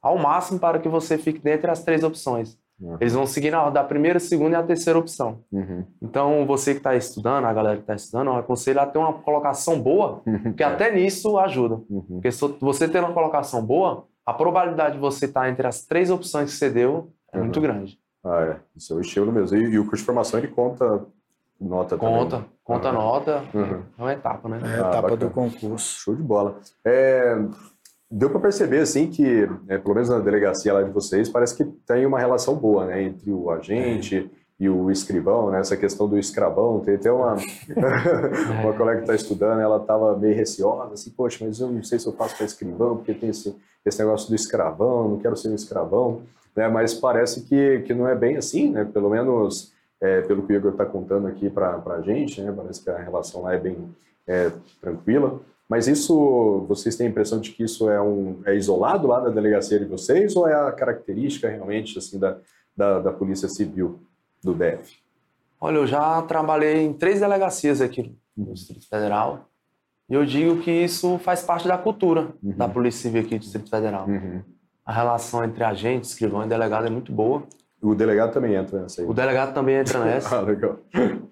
[0.01, 2.58] ao máximo para que você fique dentre as três opções.
[2.80, 2.97] Uhum.
[2.99, 5.39] Eles vão seguir na ordem da primeira, segunda e a terceira opção.
[5.51, 5.84] Uhum.
[6.01, 9.13] Então, você que está estudando, a galera que está estudando, eu aconselho a ter uma
[9.13, 11.82] colocação boa, porque até nisso ajuda.
[11.89, 12.06] Uhum.
[12.08, 16.12] Porque se você ter uma colocação boa, a probabilidade de você estar entre as três
[16.12, 17.45] opções que você deu é Uhum.
[17.45, 17.99] muito grande.
[18.30, 18.56] Ah, é.
[18.76, 19.58] Isso é o estilo mesmo.
[19.58, 21.06] E, e o curso de formação, ele conta
[21.60, 22.50] nota Conta, também.
[22.63, 22.94] conta Uhum.
[22.94, 23.82] nota, Uhum.
[23.98, 24.60] é uma etapa, né?
[24.63, 25.18] É a Ah, etapa bacana.
[25.18, 26.00] do concurso.
[26.00, 26.60] Show de bola.
[26.86, 27.36] É,
[28.12, 31.63] deu para perceber, assim, que, é, pelo menos na delegacia lá de vocês, parece que
[31.63, 36.18] tem uma relação boa, né, entre o agente e o escrivão, né, essa questão do
[36.20, 36.80] escravão.
[36.82, 37.36] Tem até uma,
[38.62, 41.98] uma colega que está estudando, ela estava meio receosa, assim, poxa, mas eu não sei
[42.00, 45.50] se eu faço para escrivão, porque tem esse, esse negócio do escravão, não quero ser
[45.50, 46.22] um escravão,
[46.58, 50.52] né, mas parece que, que não é bem assim, né, pelo menos é, pelo que
[50.52, 53.60] o Igor está contando aqui para a gente, né, parece que a relação lá é
[53.60, 53.78] bem
[54.28, 55.39] é, tranquila.
[55.70, 59.30] Mas isso, vocês têm a impressão de que isso é, um, é isolado lá da
[59.30, 62.38] delegacia de vocês ou é a característica realmente assim da,
[62.76, 64.00] da, da Polícia Civil
[64.43, 64.98] do DF?
[65.60, 69.46] Olha, eu já trabalhei em três delegacias aqui no Distrito Federal
[70.10, 72.54] e eu digo que isso faz parte da cultura Uhum.
[72.56, 74.08] da Polícia Civil aqui do Distrito Federal.
[74.08, 74.41] Uhum.
[74.88, 77.43] A relação entre agente, escrivão e delegado é muito boa.
[77.82, 79.08] O delegado também entra nessa aí.
[79.08, 80.78] O delegado também entra nessa, Ah, legal.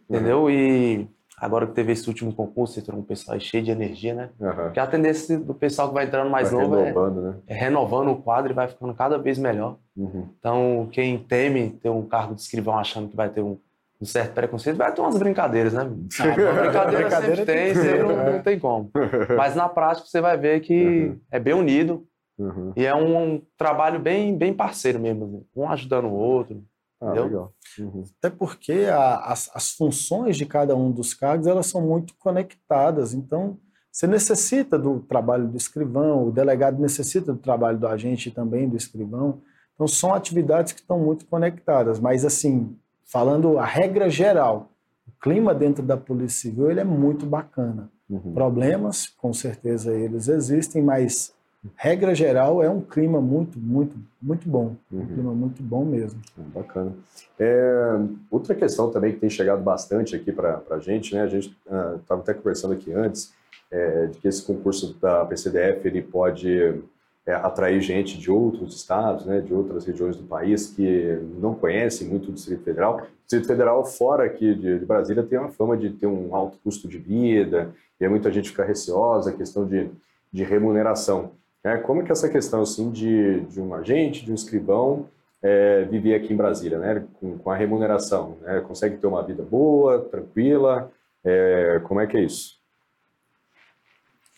[0.09, 0.49] entendeu?
[0.51, 4.29] E agora que teve esse último concurso, entrou um pessoal aí cheio de energia, né?
[4.41, 4.63] Aham.
[4.65, 7.35] Porque a tendência do pessoal que vai entrando mais Vai novo é, renovando, né?
[7.47, 9.77] é renovando o quadro e vai ficando cada vez melhor.
[9.95, 10.27] Uhum.
[10.37, 13.57] Então, quem teme ter um cargo de escrivão achando que vai ter um
[14.01, 15.83] um certo preconceito, vai ter umas brincadeiras, né?
[16.19, 16.25] Ah,
[16.61, 18.33] brincadeira, brincadeira sempre tem ter, não, é.
[18.33, 18.91] não tem como.
[19.37, 21.19] Mas na prática você vai ver que Uhum.
[21.31, 22.05] é bem unido
[22.37, 22.73] Uhum.
[22.75, 26.63] e é um, trabalho bem, bem parceiro mesmo, assim, um ajudando o outro.
[26.99, 27.23] Ah, Entendeu?
[27.25, 27.53] legal.
[27.79, 28.03] Uhum.
[28.17, 33.13] Até porque a- as, as funções de cada um dos cargos elas são muito conectadas.
[33.13, 33.57] Então,
[33.91, 38.67] você necessita do trabalho do escrivão, o delegado necessita do trabalho do agente e também
[38.67, 39.41] do escrivão.
[39.73, 41.99] Então, são atividades que estão muito conectadas.
[41.99, 44.69] Mas, assim, falando a regra geral,
[45.07, 47.89] o clima dentro da Polícia Civil ele é muito bacana.
[48.09, 48.33] Uhum.
[48.33, 51.33] Problemas, com certeza eles existem, mas
[51.75, 54.75] regra geral é um clima muito, muito, muito bom.
[54.91, 55.05] Um Uhum.
[55.07, 56.19] clima muito bom mesmo.
[56.53, 56.93] Bacana.
[57.39, 57.97] É,
[58.29, 61.21] outra questão também que tem chegado bastante aqui para a gente, né?
[61.21, 61.55] A gente
[61.99, 63.33] estava até conversando aqui antes,
[63.71, 66.81] é, de que esse concurso da PCDF ele pode
[67.25, 72.07] é, atrair gente de outros estados, né, de outras regiões do país que não conhecem
[72.07, 72.97] muito o Distrito Federal.
[72.97, 76.59] O Distrito Federal, fora aqui de, de Brasília, tem uma fama de ter um alto
[76.63, 79.89] custo de vida, e muita gente fica receosa, a questão de,
[80.31, 81.31] de remuneração.
[81.65, 81.77] Né?
[81.77, 85.09] como que essa questão assim de, de um agente, de um escrivão,
[85.41, 89.43] é, viver aqui em Brasília, né, com, com a remuneração, né, consegue ter uma vida
[89.43, 90.91] boa, tranquila,
[91.23, 92.59] é, como é que é isso?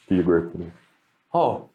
[0.09, 0.49] Igor,
[1.31, 1.65] Ó,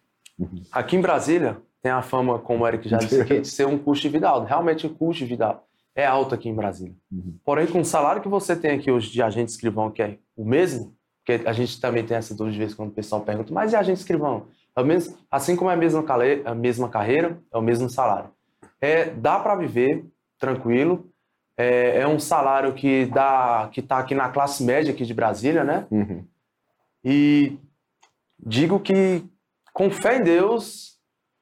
[0.72, 3.78] aqui em Brasília tem a fama, como o Eric já disse aqui, de ser um
[3.78, 4.46] custo de vida alto.
[4.46, 5.60] Realmente o custo de vida
[5.94, 6.94] é alto aqui em Brasília.
[7.10, 7.36] Uhum.
[7.44, 10.44] Porém, com o salário que você tem aqui hoje de agente escrivão, que é o
[10.44, 13.72] mesmo, porque a gente também tem essa dúvida de vez quando o pessoal pergunta, mas
[13.72, 14.46] e agente escrivão?
[14.76, 14.82] É
[15.30, 16.04] assim como é a mesma,
[16.44, 18.30] a mesma carreira, é o mesmo salário.
[18.80, 20.04] É, dá para viver
[20.38, 21.08] tranquilo,
[21.56, 25.62] é, é um salário que dá que está aqui na classe média aqui de Brasília,
[25.62, 25.86] né?
[25.90, 26.24] Uhum.
[27.04, 27.58] E
[28.38, 29.24] digo que,
[29.72, 30.91] com fé em Deus,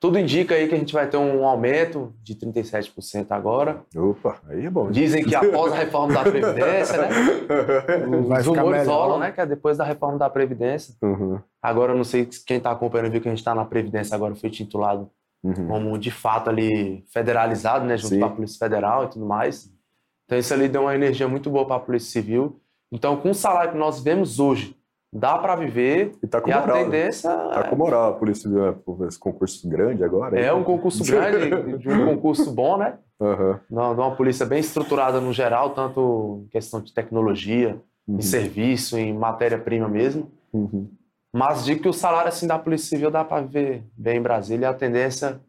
[0.01, 3.83] tudo indica aí que a gente vai ter um aumento de 37% agora.
[3.95, 4.91] Opa, aí é bom.
[4.91, 7.09] Dizem que após a reforma da Previdência, né?
[8.27, 9.31] Vai Os rumores rolam, né?
[9.31, 10.95] Que é depois da reforma da Previdência.
[11.03, 13.67] Uhum, Agora, eu não sei se quem está acompanhando viu que a gente está na
[13.67, 15.11] Previdência agora, foi titulado
[15.45, 15.67] uhum.
[15.69, 17.99] como, de fato, ali federalizado, né?
[17.99, 19.71] Junto com a Polícia Federal e tudo mais.
[20.25, 22.59] Então, isso ali deu uma energia muito boa para a Polícia Civil.
[22.91, 24.75] Então, com o salário que nós vemos hoje,
[25.13, 26.77] dá para viver E tá com e a moral.
[26.77, 26.85] né?
[26.85, 30.39] tendência Tá com moral a polícia Civil, né, esse concurso grande agora.
[30.39, 32.99] é um concurso grande, de um concurso bom, né?
[33.21, 38.19] De uma de uma polícia bem estruturada no geral, tanto em questão de tecnologia, uhum,
[38.19, 40.31] em serviço, em matéria-prima mesmo.
[40.53, 40.89] uhum.
[41.33, 44.67] Mas digo que o salário assim da Polícia Civil dá para viver bem em Brasília
[44.67, 45.41] e a tendência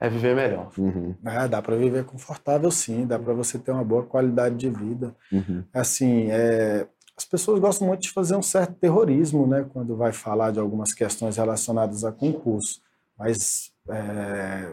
[0.00, 0.68] é viver melhor.
[0.76, 4.68] Uhum, É, dá para viver confortável sim, dá para você ter uma boa qualidade de
[4.68, 5.14] vida.
[5.32, 10.12] uhum, Assim, é, as pessoas gostam muito de fazer um certo terrorismo, né, quando vai
[10.12, 12.80] falar de algumas questões relacionadas a concurso.
[13.18, 14.72] Mas, é,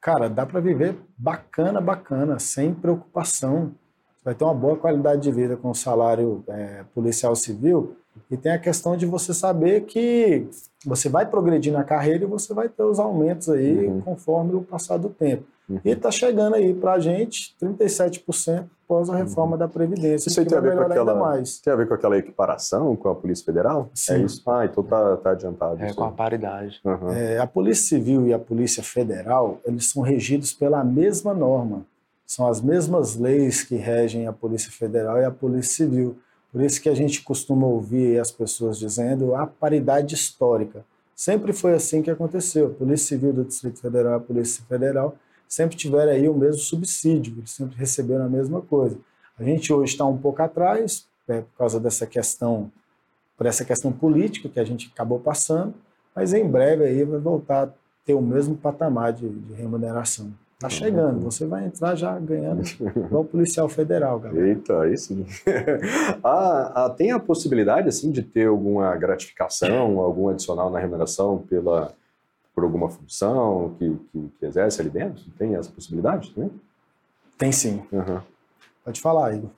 [0.00, 3.72] cara, dá para viver bacana, bacana, sem preocupação.
[4.16, 7.96] Você vai ter uma boa qualidade de vida com o salário é, policial civil.
[8.30, 10.46] E tem a questão de você saber que
[10.84, 14.00] você vai progredir na carreira e você vai ter os aumentos aí Uhum.
[14.02, 15.44] conforme o passar do tempo.
[15.70, 15.80] Uhum.
[15.84, 20.46] E está chegando aí para a gente 37% após a reforma da Previdência, Isso aí
[20.46, 21.60] tem a ver com aquela- mais.
[21.60, 23.88] Tem a ver com aquela equiparação com a Polícia Federal?
[23.94, 24.14] Sim.
[24.14, 24.42] É isso?
[24.50, 25.80] Ah, então tá, tá adiantado.
[25.80, 26.80] É, isso com a paridade.
[26.84, 31.86] Aham, É, a Polícia Civil e a Polícia Federal, eles são regidos pela mesma norma.
[32.26, 36.16] São as mesmas leis que regem a Polícia Federal e a Polícia Civil.
[36.52, 40.84] Por isso que a gente costuma ouvir as pessoas dizendo a paridade histórica.
[41.14, 42.66] Sempre foi assim que aconteceu.
[42.66, 45.14] A Polícia Civil do Distrito Federal e a Polícia Federal
[45.50, 48.96] sempre tiveram aí o mesmo subsídio, eles sempre receberam a mesma coisa.
[49.36, 52.70] A gente hoje está um pouco atrás, né, por causa dessa questão,
[53.36, 55.74] por essa questão política que a gente acabou passando,
[56.14, 57.70] mas em breve aí vai voltar a
[58.04, 60.32] ter o mesmo patamar de, de remuneração.
[60.60, 62.62] Tá chegando, você vai entrar já ganhando
[62.94, 64.46] igual policial federal, galera.
[64.46, 65.24] Eita, aí sim.
[66.22, 71.94] ah, ah, tem a possibilidade, assim, de ter alguma gratificação, algum adicional na remuneração pela,
[72.54, 75.22] por alguma função que, que, que exerce ali dentro?
[75.38, 76.50] Tem essa possibilidade também?
[77.38, 77.82] Tem sim.
[77.92, 78.22] Aham.
[78.84, 79.50] Pode falar, Igor.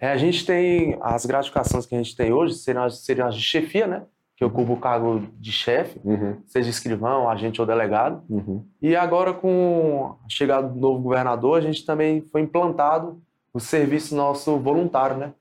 [0.00, 3.34] É, a gente tem as gratificações que a gente tem hoje, seriam as, seriam as
[3.34, 4.02] de chefia, né?
[4.36, 8.22] Que ocupa o cargo de chefe, Uhum, seja escrivão, agente ou delegado.
[8.30, 13.20] uhum, E agora, com a chegada do novo governador, a gente também foi implantado
[13.52, 15.32] o serviço nosso voluntário, né?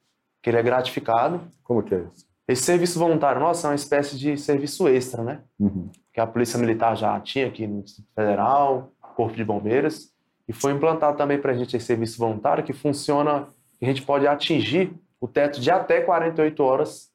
[0.42, 1.42] Que ele é gratificado.
[1.64, 2.26] Como que é isso?
[2.48, 5.42] Esse serviço voluntário nosso é uma espécie de serviço extra, né?
[5.60, 10.12] Uhum, Que a Polícia Militar já tinha aqui no Distrito Federal, Corpo de Bombeiros.
[10.48, 14.02] E foi implantado também para a gente esse serviço voluntário que funciona, que a gente
[14.04, 17.10] pode atingir o teto de até 48 horas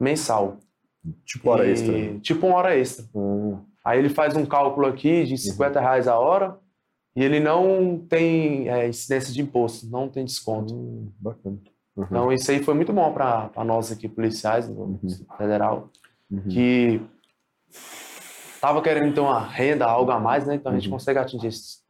[0.00, 0.58] mensal.
[1.24, 2.18] Tipo hora E- extra.
[2.20, 3.04] Tipo uma hora extra.
[3.14, 6.56] Ah, Aí ele faz um cálculo aqui de 50 reais a hora,
[7.16, 10.72] e ele não tem é, incidência de imposto, não tem desconto.
[10.74, 11.58] Hum, bacana.
[11.96, 12.04] Uhum.
[12.04, 15.00] Então isso aí foi muito bom para nós aqui policiais do Uhum.
[15.36, 15.90] federal,
[16.30, 16.48] Uhum.
[16.48, 17.00] que
[18.60, 20.54] tava querendo ter uma renda, algo a mais, né?
[20.54, 20.92] Então a gente Uhum.
[20.92, 21.82] consegue atingir esses,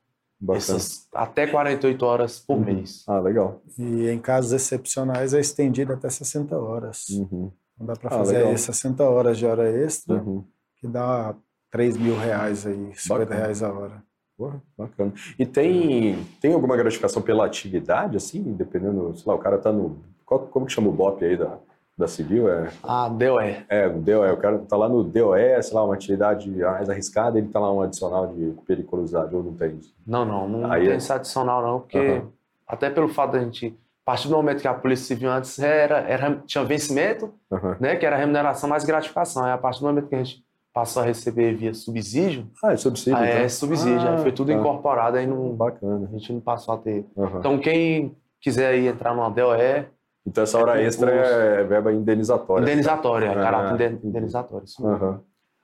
[0.55, 2.65] essas até 48 horas por Uhum.
[2.65, 3.05] mês.
[3.07, 3.61] Ah, legal.
[3.79, 7.09] E em casos excepcionais é estendido até 60 horas.
[7.11, 7.53] Uhum.
[7.79, 8.51] Não dá para Ah, fazer legal.
[8.51, 10.45] aí 60 horas de hora extra, Uhum.
[10.77, 11.35] que dá
[11.71, 13.41] 3 mil reais aí, 50 Bacana.
[13.41, 14.03] reais a hora.
[14.43, 15.13] Porra, bacana.
[15.39, 19.99] E tem, tem alguma gratificação pela atividade, assim, dependendo, sei lá, o cara tá no.
[20.27, 21.59] Qual, como que chama o BOP aí da,
[21.97, 22.49] da Civil?
[22.49, 23.65] É, Ah, deu é.
[23.87, 27.49] o DOE, o cara tá lá no DOE, sei lá, uma atividade mais arriscada, ele
[27.49, 29.95] tá lá um adicional de periculosidade, ou não tem isso?
[30.05, 32.29] Não, não, não Aí tem é- isso adicional não, porque Aham.
[32.67, 33.69] até pelo fato da gente,
[34.05, 37.77] a partir do momento que a Polícia Civil antes era, era tinha vencimento, Aham.
[37.79, 39.45] né, que era remuneração mais gratificação.
[39.45, 42.77] Aí a partir do momento que a gente passou a receber via subsídio, Ah, é
[42.77, 43.41] subsídio, aí então?
[43.43, 44.59] é subsídio, Ah, aí foi tudo tá.
[44.59, 46.09] incorporado, aí não, Bacana.
[46.09, 47.05] a gente não passou a ter.
[47.17, 47.39] Aham.
[47.39, 49.87] Então quem quiser aí entrar numa DOE,
[50.27, 52.63] Então essa hora é extra é verba indenizatória.
[52.63, 54.07] indenizatória, é Ah, caráter entendi.
[54.07, 54.65] indenizatório.
[54.65, 54.87] isso.
[54.87, 55.21] Aham.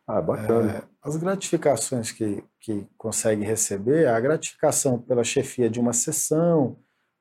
[0.07, 0.73] Ah, bacana.
[0.73, 6.77] É, as gratificações que, que consegue receber, a gratificação pela chefia de uma seção,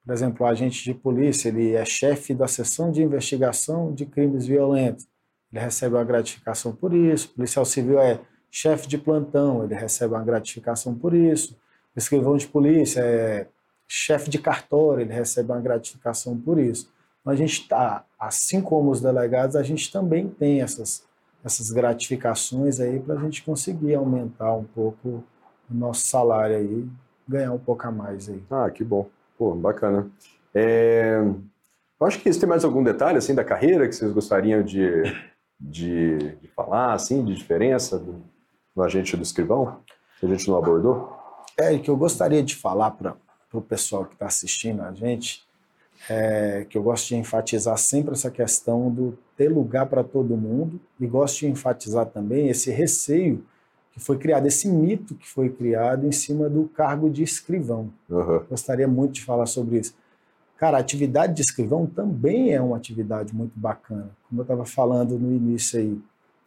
[0.05, 4.45] por exemplo, o agente de polícia, ele é chefe da seção de investigação de crimes
[4.47, 5.05] violentos,
[5.51, 10.13] ele recebe uma gratificação por isso, o policial civil é chefe de plantão, ele recebe
[10.13, 11.57] uma gratificação por isso,
[11.95, 13.47] o escrivão de polícia é
[13.87, 16.91] chefe de cartório, ele recebe uma gratificação por isso.
[17.21, 21.07] Então, a gente está, assim como os delegados, a gente também tem essas
[21.43, 25.23] essas gratificações aí para a gente conseguir aumentar um pouco
[25.69, 26.85] o nosso salário aí,
[27.27, 28.41] ganhar um pouco a mais aí.
[28.49, 29.07] Ah, que bom.
[29.37, 30.09] Pô, bacana.
[30.53, 31.19] É,
[31.99, 35.03] Eu acho que você tem mais algum detalhe assim da carreira que vocês gostariam de,
[35.59, 38.21] de, de falar, assim, de diferença do,
[38.75, 39.79] do agente do escrivão,
[40.19, 41.15] que a gente não abordou?
[41.57, 43.15] É, que eu gostaria de falar para
[43.51, 45.47] o pessoal que está assistindo a gente,
[46.09, 50.79] é, que eu gosto de enfatizar sempre essa questão do ter lugar para todo mundo
[50.99, 53.43] e gosto de enfatizar também esse receio
[53.91, 57.91] que foi criado, esse mito que foi criado em cima do cargo de escrivão.
[58.09, 58.45] Aham.
[58.47, 59.95] Gostaria muito de falar sobre isso.
[60.57, 64.09] Cara, a atividade de escrivão também é uma atividade muito bacana.
[64.27, 65.99] Como eu estava falando no início aí,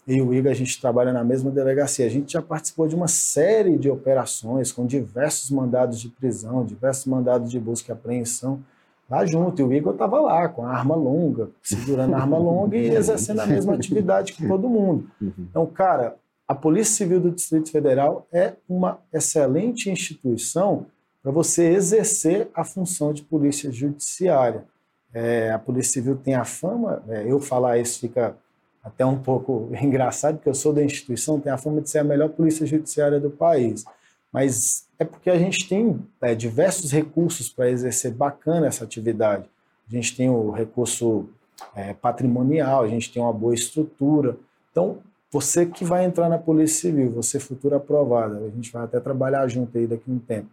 [0.06, 2.06] eu e o Igor, a gente trabalha na mesma delegacia.
[2.06, 7.06] A gente já participou de uma série de operações com diversos mandados de prisão, diversos
[7.06, 8.60] mandados de busca e apreensão
[9.08, 9.60] lá junto.
[9.60, 13.40] E o Igor estava lá com a arma longa, segurando a arma longa e exercendo
[13.40, 15.08] a mesma atividade que todo mundo.
[15.20, 15.32] Uhum.
[15.38, 16.16] Então, cara,
[16.48, 20.86] a Polícia Civil do Distrito Federal é uma excelente instituição
[21.22, 24.64] para você exercer a função de polícia judiciária.
[25.12, 28.36] É, a Polícia Civil tem a fama, é, eu falar isso fica
[28.82, 32.04] até um pouco engraçado, porque eu sou da instituição, tem a fama de ser a
[32.04, 33.84] melhor polícia judiciária do país.
[34.32, 39.44] Mas é porque a gente tem é, diversos recursos para exercer bacana essa atividade.
[39.88, 41.28] A gente tem o recurso
[41.74, 44.36] é, patrimonial, a gente tem uma boa estrutura.
[44.70, 44.98] Então,
[45.32, 49.46] você que vai entrar na Polícia Civil, você futura aprovada, a gente vai até trabalhar
[49.48, 50.48] junto aí daqui a um tempo.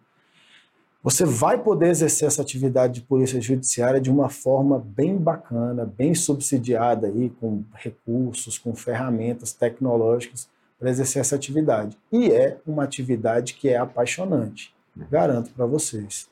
[1.10, 6.13] Você vai poder exercer essa atividade de polícia judiciária de uma forma bem bacana, bem
[6.13, 11.98] subsidiada aí, com recursos, com ferramentas tecnológicas para exercer essa atividade.
[12.12, 14.76] E é uma atividade que é apaixonante,
[15.10, 16.28] garanto para vocês.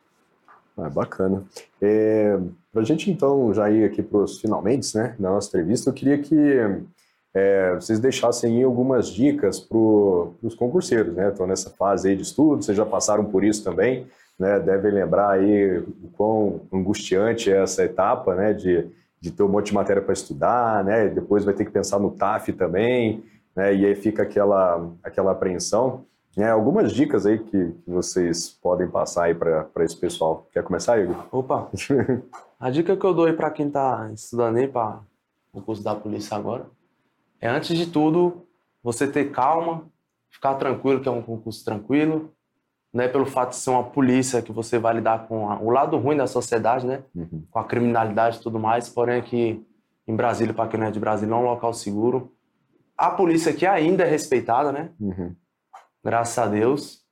[0.78, 1.46] Ah, bacana.
[1.82, 2.38] É,
[2.70, 5.94] para a gente, então, já ir aqui para os finalmente né, da nossa entrevista, eu
[5.94, 6.36] queria que
[7.34, 11.30] é, vocês deixassem algumas dicas para os concurseiros, né?
[11.30, 14.06] Estão nessa fase aí de estudo, vocês já passaram por isso também,
[14.38, 14.60] né?
[14.60, 18.54] Devem lembrar aí o quão angustiante é essa etapa, né?
[18.54, 18.88] De,
[19.20, 21.08] de ter um monte de matéria para estudar, né?
[21.08, 23.24] Depois vai ter que pensar no TAF também,
[23.56, 23.74] né?
[23.74, 26.06] E aí fica aquela, aquela apreensão.
[26.38, 30.48] É, algumas dicas aí que, que vocês podem passar aí para esse pessoal.
[30.52, 31.16] Quer começar, Igor?
[31.32, 31.70] Opa,
[32.60, 35.00] a dica que eu dou aí para quem está estudando aí para
[35.54, 36.66] o curso da polícia agora
[37.46, 38.48] é, antes de tudo,
[38.82, 39.86] você ter calma,
[40.30, 42.32] ficar tranquilo, que é um concurso tranquilo,
[42.96, 43.10] né?
[43.10, 46.16] Pelo fato de ser uma polícia que você vai lidar com a, o lado ruim
[46.16, 47.04] da sociedade, né?
[47.14, 47.46] Uhum.
[47.52, 48.88] Com a criminalidade e tudo mais.
[48.88, 49.68] Porém, aqui
[50.08, 52.32] em Brasília, para quem não é de Brasília, é um local seguro.
[52.98, 54.92] A polícia aqui ainda é respeitada, né?
[54.98, 55.36] Uhum.
[56.02, 57.04] graças a Deus.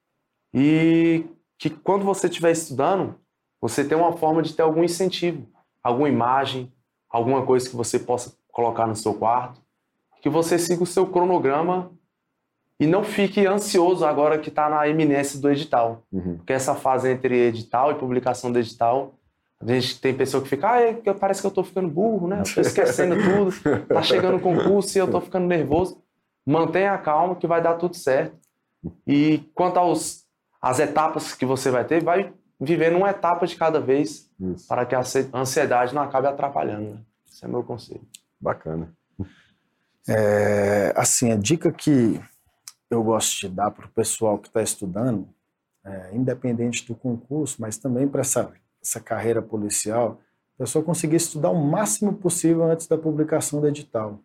[0.53, 1.25] E
[1.57, 3.15] que quando você estiver estudando,
[3.59, 5.45] você tem uma forma de ter algum incentivo,
[5.83, 6.71] alguma imagem,
[7.09, 9.61] alguma coisa que você possa colocar no seu quarto,
[10.21, 11.91] que você siga o seu cronograma
[12.79, 16.03] e não fique ansioso agora que está na iminência do edital.
[16.11, 16.37] Uhum.
[16.37, 19.13] Porque essa fase entre edital e publicação do edital,
[19.61, 22.41] a gente tem pessoa que fica, ah, é, parece que eu estou ficando burro, né?
[22.41, 26.01] Estou esquecendo tudo, tá chegando o concurso e eu estou ficando nervoso.
[26.45, 28.35] Mantenha a calma que vai dar tudo certo.
[29.07, 30.25] E quanto aos
[30.61, 34.67] as etapas que você vai ter, vai vivendo uma etapa de cada vez Isso.
[34.67, 35.01] para que a
[35.33, 36.91] ansiedade não acabe atrapalhando.
[36.91, 36.97] Né?
[37.29, 38.01] Esse é meu conselho.
[38.39, 38.93] Bacana.
[40.07, 42.19] É, assim, a dica que
[42.93, 45.27] eu gosto de dar para o pessoal que está estudando,
[45.83, 50.19] é, independente do concurso, mas também para essa, essa carreira policial,
[50.55, 54.19] a pessoa conseguir estudar o máximo possível antes da publicação do edital.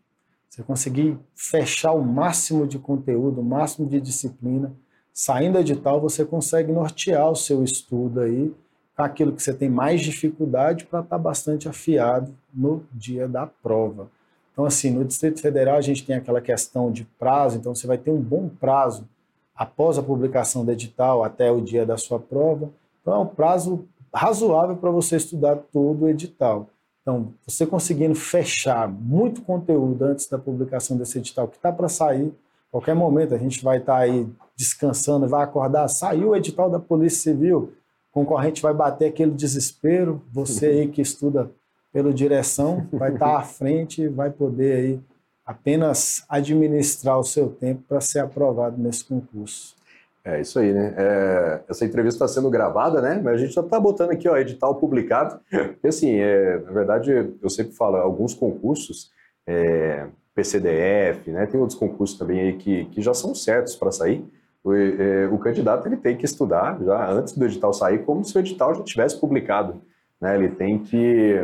[0.48, 4.72] Você conseguir fechar o máximo de conteúdo, o máximo de disciplina.
[5.12, 8.54] Saindo do edital, você consegue nortear o seu estudo aí
[8.96, 14.10] aquilo que você tem mais dificuldade para estar tá bastante afiado no dia da prova.
[14.58, 17.96] Então, assim, no Distrito Federal a gente tem aquela questão de prazo, então você vai
[17.96, 19.06] ter um bom prazo
[19.54, 22.68] após a publicação do edital até o dia da sua prova.
[23.00, 26.66] Então, é um prazo razoável para você estudar todo o edital.
[27.02, 32.34] Então, você conseguindo fechar muito conteúdo antes da publicação desse edital que está para sair,
[32.68, 36.80] qualquer momento a gente vai estar tá aí descansando, vai acordar, saiu o edital da
[36.80, 37.74] Polícia Civil,
[38.10, 41.48] concorrente vai bater aquele desespero, você aí que estuda
[41.92, 45.00] pela direção, vai estar à frente vai poder aí
[45.44, 49.74] apenas administrar o seu tempo para ser aprovado nesse concurso.
[50.22, 50.94] É isso aí, né?
[50.94, 53.18] É, essa entrevista está sendo gravada, né?
[53.24, 55.40] Mas a gente já está botando aqui, ó, edital publicado.
[55.82, 57.10] E assim, é, na verdade,
[57.40, 59.10] eu sempre falo, alguns concursos,
[59.46, 61.46] é, PCDF, né?
[61.46, 64.22] Tem outros concursos também aí que, que já são certos para sair.
[64.62, 68.36] O, é, o, candidato ele tem que estudar já antes do edital sair, como se
[68.36, 69.80] o edital já tivesse publicado.
[70.20, 70.36] Né?
[70.36, 71.36] Ele tem que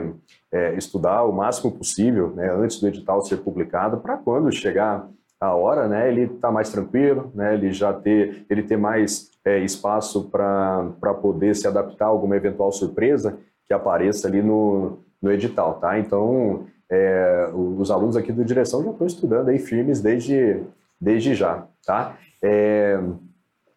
[0.52, 5.08] é, estudar o máximo possível né, antes do edital ser publicado, para quando chegar
[5.40, 9.58] a hora, né, ele está mais tranquilo, né, ele já ter, ele ter mais é,
[9.58, 15.74] espaço para poder se adaptar a alguma eventual surpresa que apareça ali no, no edital,
[15.74, 15.98] tá?
[15.98, 20.62] Então, é, os alunos aqui do Direção já estão estudando aí firmes desde,
[21.00, 22.16] desde já, tá?
[22.42, 22.98] É,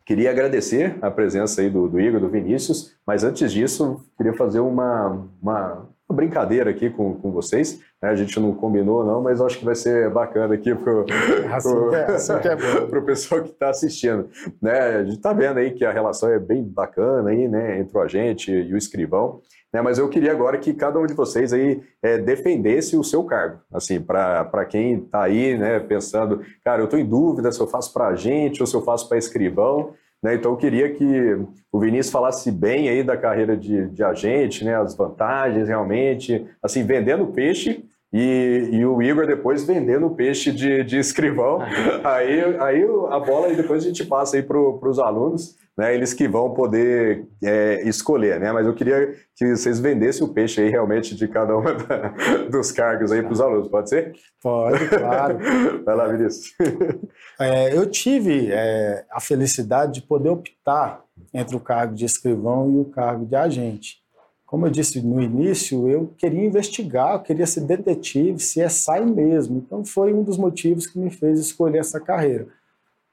[0.07, 4.61] queria agradecer a presença aí do, do Igor, do Vinícius, mas antes disso, queria fazer
[4.61, 7.79] uma, uma uma brincadeira aqui com, com vocês.
[8.01, 8.09] Né?
[8.09, 11.05] A gente não combinou, não, mas acho que vai ser bacana aqui para o
[11.53, 14.29] assim é, assim é pessoal que está assistindo.
[14.61, 14.79] Né?
[14.79, 17.79] A gente está vendo aí que a relação é bem bacana aí, né?
[17.79, 19.39] entre a gente e o escrivão.
[19.71, 19.81] Né?
[19.81, 23.59] Mas eu queria agora que cada um de vocês aí é, defendesse o seu cargo.
[23.71, 27.93] Assim, para quem está aí né, pensando, cara, eu estou em dúvida se eu faço
[27.93, 29.93] para a gente ou se eu faço para escrivão.
[30.27, 30.35] Né?
[30.35, 31.37] Então eu queria que
[31.71, 34.75] o Vinícius falasse bem aí da carreira de, de agente, né?
[34.75, 40.83] as vantagens realmente, assim, vendendo peixe e, e, o Igor depois vendendo o peixe de,
[40.83, 41.61] de escrivão.
[42.03, 46.13] aí, aí a bola e depois a gente passa aí para os alunos né, eles
[46.13, 48.51] que vão poder é, escolher, né?
[48.51, 51.63] Mas eu queria que vocês vendessem o peixe aí realmente de cada um
[52.49, 54.13] dos cargos aí para os alunos, pode ser?
[54.41, 55.37] Pode, claro.
[55.85, 56.53] Vai lá, Vinícius.
[57.39, 62.79] É, eu tive é, a felicidade de poder optar entre o cargo de escrivão e
[62.79, 63.97] o cargo de agente.
[64.43, 69.05] Como eu disse no início, eu queria investigar, eu queria ser detetive, se é sai
[69.05, 69.57] mesmo.
[69.59, 72.47] Então foi um dos motivos que me fez escolher essa carreira.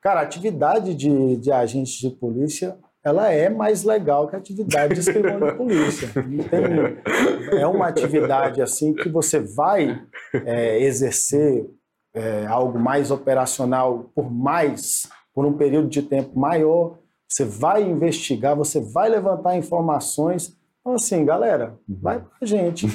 [0.05, 4.95] Cara, a atividade de, de agente de polícia ela é mais legal que a atividade
[4.95, 6.09] de escrivão de polícia.
[6.51, 9.99] Tem, é uma atividade assim que você vai
[10.45, 11.67] é, exercer
[12.15, 16.99] é, algo mais operacional por mais, por um período de tempo maior.
[17.27, 20.55] Você vai investigar, você vai levantar informações.
[20.81, 22.87] Então, assim, galera, vai com a gente.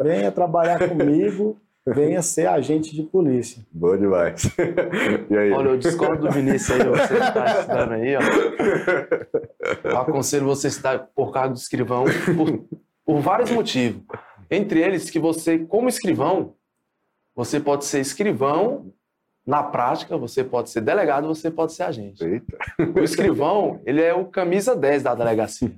[0.00, 1.56] Venha trabalhar comigo
[1.86, 3.64] venha ser agente de polícia.
[3.72, 4.44] Bom demais.
[5.30, 5.52] E aí?
[5.52, 8.20] Olha, eu discordo do Vinícius aí, você está estudando aí, ó.
[9.84, 12.04] Eu aconselho você a estudar por cargo de escrivão
[12.36, 14.02] por, por vários motivos.
[14.50, 16.54] Entre eles, que você, como escrivão,
[17.34, 18.92] você pode ser escrivão
[19.46, 22.22] na prática, você pode ser delegado, você pode ser agente.
[22.22, 22.58] Eita.
[22.94, 25.74] O escrivão, ele é o camisa 10 da delegacia.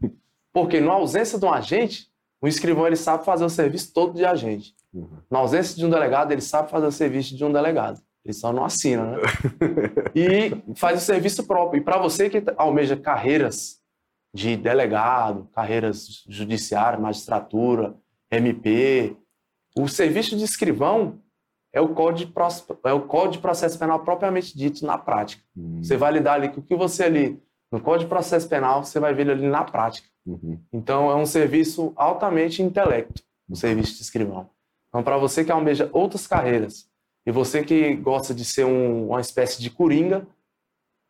[0.52, 2.08] Porque na ausência de um agente,
[2.44, 4.74] o escrivão ele sabe fazer o serviço todo de agente.
[4.92, 5.08] Uhum.
[5.30, 8.02] Na ausência de um delegado, ele sabe fazer o serviço de um delegado.
[8.22, 9.18] Ele só não assina, né?
[10.14, 11.80] e faz o serviço próprio.
[11.80, 13.80] E para você que almeja carreiras
[14.34, 17.94] de delegado, carreiras judiciárias, magistratura,
[18.30, 19.16] MP,
[19.74, 21.20] o serviço de escrivão
[21.72, 25.42] é o código de, é o código de processo penal propriamente dito na prática.
[25.56, 25.82] Uhum.
[25.82, 27.42] Você vai lidar ali com o que você ali
[27.72, 30.13] no Código de Processo Penal, você vai ver ali na prática.
[30.26, 30.58] Uhum.
[30.72, 34.48] Então, é um serviço altamente intelecto, o serviço de escrivão.
[34.88, 36.88] Então, para você que almeja outras carreiras
[37.26, 40.26] e você que gosta de ser um, uma espécie de coringa,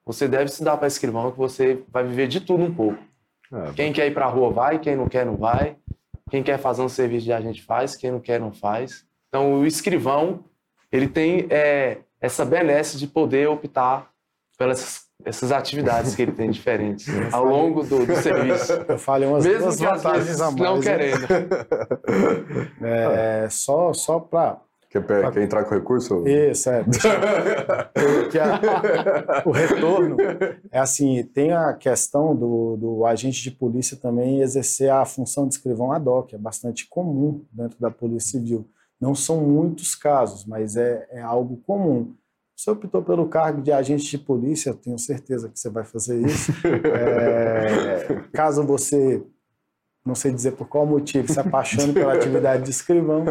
[0.04, 2.98] você deve estudar para escrivão, que você vai viver de tudo um pouco.
[3.52, 5.76] É, quem quer ir para a rua vai, quem não quer não vai.
[6.30, 9.06] Quem quer fazer um serviço de agente faz, quem não quer não faz.
[9.28, 10.44] Então, o escrivão,
[10.90, 14.10] ele tem é, essa benesse de poder optar
[14.56, 18.72] pelas essas atividades que ele tem diferentes ao longo do, do serviço.
[18.88, 20.56] Eu falei umas Mesmo duas que às vantagens vezes a mais.
[20.62, 20.82] não né?
[20.82, 21.26] querendo.
[22.82, 26.22] É, só só para Quer, quer entrar com recurso?
[26.24, 26.84] Isso, é.
[27.92, 30.16] Porque a- o retorno
[30.70, 35.54] é assim, tem a questão do, do agente de polícia também exercer a função de
[35.54, 38.68] escrivão ad hoc, é bastante comum dentro da Polícia Civil.
[39.00, 42.14] Não são muitos casos, mas é, é algo comum.
[42.56, 46.52] Você optou pelo cargo de agente de polícia, tenho certeza que você vai fazer isso.
[46.64, 49.22] É, caso você,
[50.06, 53.24] não sei dizer por qual motivo, se apaixone pela atividade de escrivão,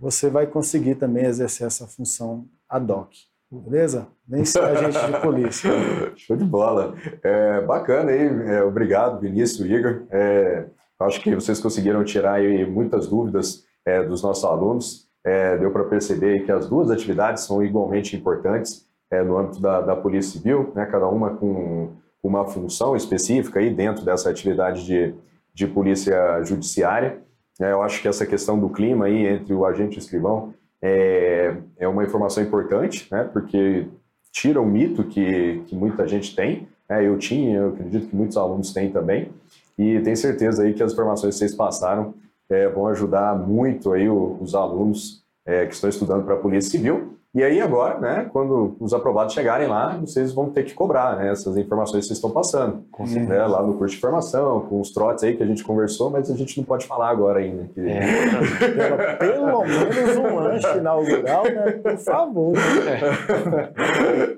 [0.00, 3.12] você vai conseguir também exercer essa função ad hoc.
[3.50, 4.08] Beleza?
[4.26, 5.70] Nem ser agente de polícia.
[6.16, 6.94] Show de bola.
[7.22, 10.04] É, bacana aí, é, obrigado Vinícius, Igor.
[10.10, 10.64] É,
[10.98, 15.11] acho que vocês conseguiram tirar muitas dúvidas é, dos nossos alunos.
[15.24, 19.80] É, deu para perceber que as duas atividades são igualmente importantes é, no âmbito da,
[19.80, 21.90] da Polícia Civil, né, cada uma com
[22.22, 25.14] uma função específica aí dentro dessa atividade de,
[25.52, 27.18] de polícia judiciária.
[27.60, 30.54] É, eu acho que essa questão do clima aí entre o agente e o escrivão
[30.80, 33.86] é, é uma informação importante, né, porque
[34.32, 36.66] tira o mito que, que muita gente tem.
[36.88, 39.30] né, eu tinha, eu acredito que muitos alunos têm também.
[39.78, 42.14] E tenho certeza aí que as informações que vocês passaram
[42.52, 47.14] é, vão ajudar muito aí os alunos é, que estão estudando para a Polícia Civil.
[47.34, 51.30] E aí agora, né, quando os aprovados chegarem lá, vocês vão ter que cobrar né,
[51.32, 52.84] essas informações que vocês estão passando.
[52.92, 56.10] Com né, lá no curso de formação, com os trotes aí que a gente conversou,
[56.10, 57.70] mas a gente não pode falar agora ainda.
[57.72, 61.72] que- É, Pelo, pelo menos um lanche inaugural, né?
[61.72, 62.52] Por favor.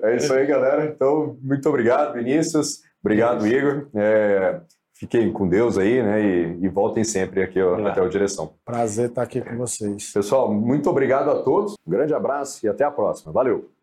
[0.01, 0.85] É isso aí, galera.
[0.85, 2.79] Então, muito obrigado, Vinícius.
[3.03, 3.87] Obrigado, Igor.
[3.93, 4.59] É,
[4.95, 6.21] fiquem com Deus aí, né?
[6.23, 7.91] E, e voltem sempre aqui ó, Obrigado.
[7.91, 8.53] até o Direção.
[8.65, 10.11] Prazer estar aqui com vocês.
[10.11, 11.75] Pessoal, muito obrigado a todos.
[11.85, 13.31] Um grande abraço e até a próxima.
[13.31, 13.74] Valeu!